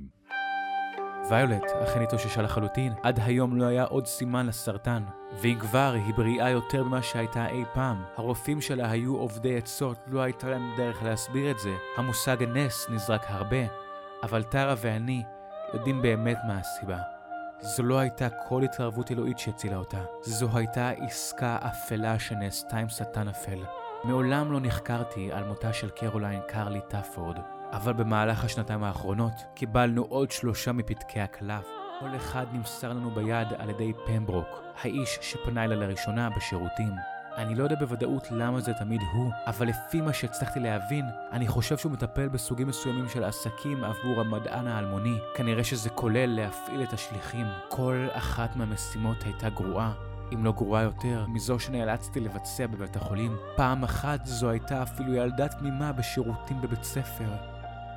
ויולט 1.29 1.63
אכן 1.83 2.01
התאוששה 2.01 2.41
לחלוטין, 2.41 2.93
עד 3.03 3.19
היום 3.19 3.55
לא 3.55 3.65
היה 3.65 3.83
עוד 3.83 4.05
סימן 4.05 4.45
לסרטן. 4.45 5.03
ואם 5.41 5.57
כבר, 5.59 5.93
היא 6.05 6.13
בריאה 6.13 6.49
יותר 6.49 6.83
ממה 6.83 7.01
שהייתה 7.01 7.49
אי 7.49 7.63
פעם. 7.73 8.03
הרופאים 8.17 8.61
שלה 8.61 8.91
היו 8.91 9.15
עובדי 9.15 9.57
עצות, 9.57 9.97
לא 10.07 10.21
הייתה 10.21 10.49
להם 10.49 10.71
דרך 10.77 11.03
להסביר 11.03 11.51
את 11.51 11.59
זה. 11.59 11.75
המושג 11.97 12.37
נס 12.53 12.87
נזרק 12.89 13.25
הרבה, 13.27 13.65
אבל 14.23 14.43
טרה 14.43 14.75
ואני 14.81 15.23
יודעים 15.73 16.01
באמת 16.01 16.37
מה 16.47 16.59
הסיבה. 16.59 17.20
זו 17.61 17.83
לא 17.83 17.99
הייתה 17.99 18.27
כל 18.29 18.63
התערבות 18.63 19.11
אלוהית 19.11 19.39
שהצילה 19.39 19.77
אותה. 19.77 20.01
זו 20.21 20.47
הייתה 20.53 20.89
עסקה 20.89 21.57
אפלה 21.61 22.19
שנעשתה 22.19 22.77
עם 22.77 22.89
שטן 22.89 23.27
אפל. 23.27 23.63
מעולם 24.03 24.51
לא 24.51 24.59
נחקרתי 24.59 25.31
על 25.31 25.43
מותה 25.43 25.73
של 25.73 25.89
קרוליין 25.89 26.39
קרלי 26.47 26.79
טאפורד, 26.87 27.37
אבל 27.71 27.93
במהלך 27.93 28.43
השנתיים 28.43 28.83
האחרונות 28.83 29.33
קיבלנו 29.53 30.05
עוד 30.09 30.31
שלושה 30.31 30.71
מפתקי 30.71 31.19
הקלף. 31.19 31.67
כל 31.99 32.15
אחד 32.15 32.45
נמסר 32.53 32.89
לנו 32.89 33.11
ביד 33.11 33.47
על 33.57 33.69
ידי 33.69 33.93
פמברוק, 34.05 34.61
האיש 34.81 35.19
שפנה 35.21 35.63
אליי 35.63 35.77
לראשונה 35.77 36.29
בשירותים. 36.29 37.10
אני 37.37 37.55
לא 37.55 37.63
יודע 37.63 37.75
בוודאות 37.75 38.31
למה 38.31 38.61
זה 38.61 38.73
תמיד 38.73 39.01
הוא, 39.13 39.31
אבל 39.47 39.67
לפי 39.67 40.01
מה 40.01 40.13
שהצלחתי 40.13 40.59
להבין, 40.59 41.05
אני 41.31 41.47
חושב 41.47 41.77
שהוא 41.77 41.91
מטפל 41.91 42.27
בסוגים 42.27 42.67
מסוימים 42.67 43.09
של 43.09 43.23
עסקים 43.23 43.83
עבור 43.83 44.19
המדען 44.19 44.67
האלמוני. 44.67 45.17
כנראה 45.35 45.63
שזה 45.63 45.89
כולל 45.89 46.25
להפעיל 46.25 46.83
את 46.83 46.93
השליחים. 46.93 47.45
כל 47.69 48.07
אחת 48.11 48.55
מהמשימות 48.55 49.23
הייתה 49.23 49.49
גרועה, 49.49 49.93
אם 50.33 50.45
לא 50.45 50.51
גרועה 50.51 50.83
יותר, 50.83 51.25
מזו 51.27 51.59
שנאלצתי 51.59 52.19
לבצע 52.19 52.67
בבית 52.67 52.95
החולים. 52.95 53.37
פעם 53.55 53.83
אחת 53.83 54.25
זו 54.25 54.49
הייתה 54.49 54.83
אפילו 54.83 55.13
ילדה 55.13 55.47
תמימה 55.47 55.91
בשירותים 55.91 56.61
בבית 56.61 56.83
ספר. 56.83 57.29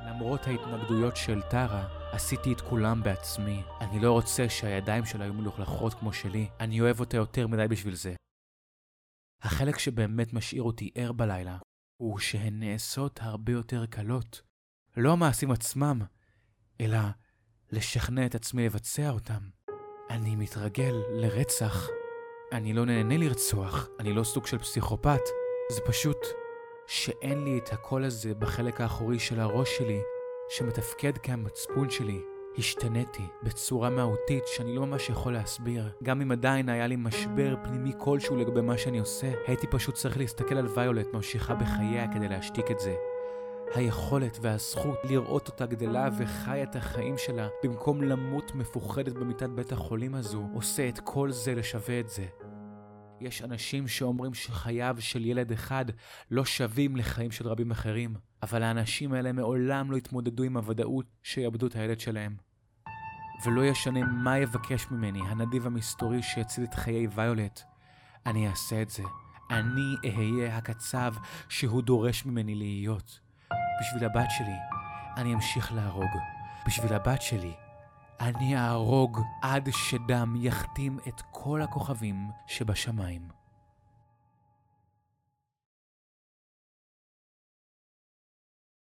למרות 0.07 0.47
ההתנגדויות 0.47 1.17
של 1.17 1.41
טרה, 1.41 1.83
עשיתי 2.11 2.53
את 2.53 2.61
כולם 2.61 3.03
בעצמי. 3.03 3.61
אני 3.81 3.99
לא 3.99 4.11
רוצה 4.11 4.49
שהידיים 4.49 5.05
שלה 5.05 5.23
יהיו 5.23 5.33
מלוכלכות 5.33 5.93
כמו 5.93 6.13
שלי, 6.13 6.47
אני 6.59 6.81
אוהב 6.81 6.99
אותה 6.99 7.17
יותר 7.17 7.47
מדי 7.47 7.67
בשביל 7.67 7.95
זה. 7.95 8.13
החלק 9.45 9.79
שבאמת 9.79 10.33
משאיר 10.33 10.63
אותי 10.63 10.91
ער 10.95 11.11
בלילה, 11.11 11.57
הוא 11.97 12.19
שהן 12.19 12.59
נעשות 12.59 13.19
הרבה 13.21 13.51
יותר 13.51 13.85
קלות. 13.85 14.41
לא 14.97 15.11
המעשים 15.11 15.51
עצמם, 15.51 16.01
אלא 16.81 16.97
לשכנע 17.71 18.25
את 18.25 18.35
עצמי 18.35 18.65
לבצע 18.65 19.09
אותם. 19.09 19.49
אני 20.09 20.35
מתרגל 20.35 20.95
לרצח. 21.09 21.87
אני 22.51 22.73
לא 22.73 22.85
נהנה 22.85 23.17
לרצוח, 23.17 23.87
אני 23.99 24.13
לא 24.13 24.23
סוג 24.23 24.45
של 24.45 24.57
פסיכופת. 24.57 25.21
זה 25.71 25.81
פשוט 25.85 26.17
שאין 26.87 27.43
לי 27.43 27.57
את 27.57 27.73
הקול 27.73 28.03
הזה 28.03 28.33
בחלק 28.33 28.81
האחורי 28.81 29.19
של 29.19 29.39
הראש 29.39 29.69
שלי, 29.77 29.99
שמתפקד 30.49 31.13
כהמצפון 31.23 31.89
שלי. 31.89 32.34
השתניתי 32.57 33.23
בצורה 33.43 33.89
מהותית 33.89 34.43
שאני 34.47 34.75
לא 34.75 34.85
ממש 34.85 35.09
יכול 35.09 35.33
להסביר. 35.33 35.89
גם 36.03 36.21
אם 36.21 36.31
עדיין 36.31 36.69
היה 36.69 36.87
לי 36.87 36.95
משבר 36.95 37.55
פנימי 37.63 37.91
כלשהו 37.97 38.35
לגבי 38.35 38.61
מה 38.61 38.77
שאני 38.77 38.99
עושה, 38.99 39.31
הייתי 39.47 39.67
פשוט 39.67 39.95
צריך 39.95 40.17
להסתכל 40.17 40.57
על 40.57 40.67
ויולט 40.67 41.07
ממשיכה 41.13 41.55
בחייה 41.55 42.13
כדי 42.13 42.27
להשתיק 42.27 42.71
את 42.71 42.79
זה. 42.79 42.95
היכולת 43.75 44.37
והזכות 44.41 44.99
לראות 45.03 45.47
אותה 45.47 45.65
גדלה 45.65 46.09
וחיה 46.17 46.63
את 46.63 46.75
החיים 46.75 47.17
שלה 47.17 47.47
במקום 47.63 48.03
למות 48.03 48.55
מפוחדת 48.55 49.13
במיטת 49.13 49.49
בית 49.49 49.71
החולים 49.71 50.15
הזו, 50.15 50.47
עושה 50.53 50.89
את 50.89 50.99
כל 50.99 51.31
זה 51.31 51.55
לשווה 51.55 51.99
את 51.99 52.09
זה. 52.09 52.25
יש 53.21 53.41
אנשים 53.41 53.87
שאומרים 53.87 54.33
שחייו 54.33 54.95
של 54.99 55.25
ילד 55.25 55.51
אחד 55.51 55.85
לא 56.31 56.45
שווים 56.45 56.95
לחיים 56.95 57.31
של 57.31 57.47
רבים 57.47 57.71
אחרים, 57.71 58.15
אבל 58.43 58.63
האנשים 58.63 59.13
האלה 59.13 59.31
מעולם 59.31 59.91
לא 59.91 59.97
התמודדו 59.97 60.43
עם 60.43 60.57
הוודאות 60.57 61.05
שיאבדו 61.23 61.67
את 61.67 61.75
הילד 61.75 61.99
שלהם. 61.99 62.44
ולא 63.43 63.65
ישנה 63.65 64.03
מה 64.03 64.37
יבקש 64.37 64.91
ממני 64.91 65.21
הנדיב 65.27 65.67
המסתורי 65.67 66.23
שיציל 66.23 66.63
את 66.63 66.73
חיי 66.73 67.07
ויולט, 67.07 67.61
אני 68.25 68.47
אעשה 68.49 68.81
את 68.81 68.89
זה. 68.89 69.03
אני 69.51 69.95
אהיה 70.05 70.57
הקצב 70.57 71.13
שהוא 71.49 71.81
דורש 71.81 72.25
ממני 72.25 72.55
להיות. 72.55 73.19
בשביל 73.81 74.05
הבת 74.05 74.31
שלי, 74.31 74.55
אני 75.17 75.33
אמשיך 75.33 75.73
להרוג. 75.73 76.11
בשביל 76.67 76.93
הבת 76.93 77.21
שלי, 77.21 77.53
אני 78.19 78.57
אהרוג 78.57 79.21
עד 79.41 79.69
שדם 79.71 80.35
יכתים 80.37 80.99
את 81.07 81.21
כל 81.31 81.61
הכוכבים 81.61 82.29
שבשמיים. 82.47 83.44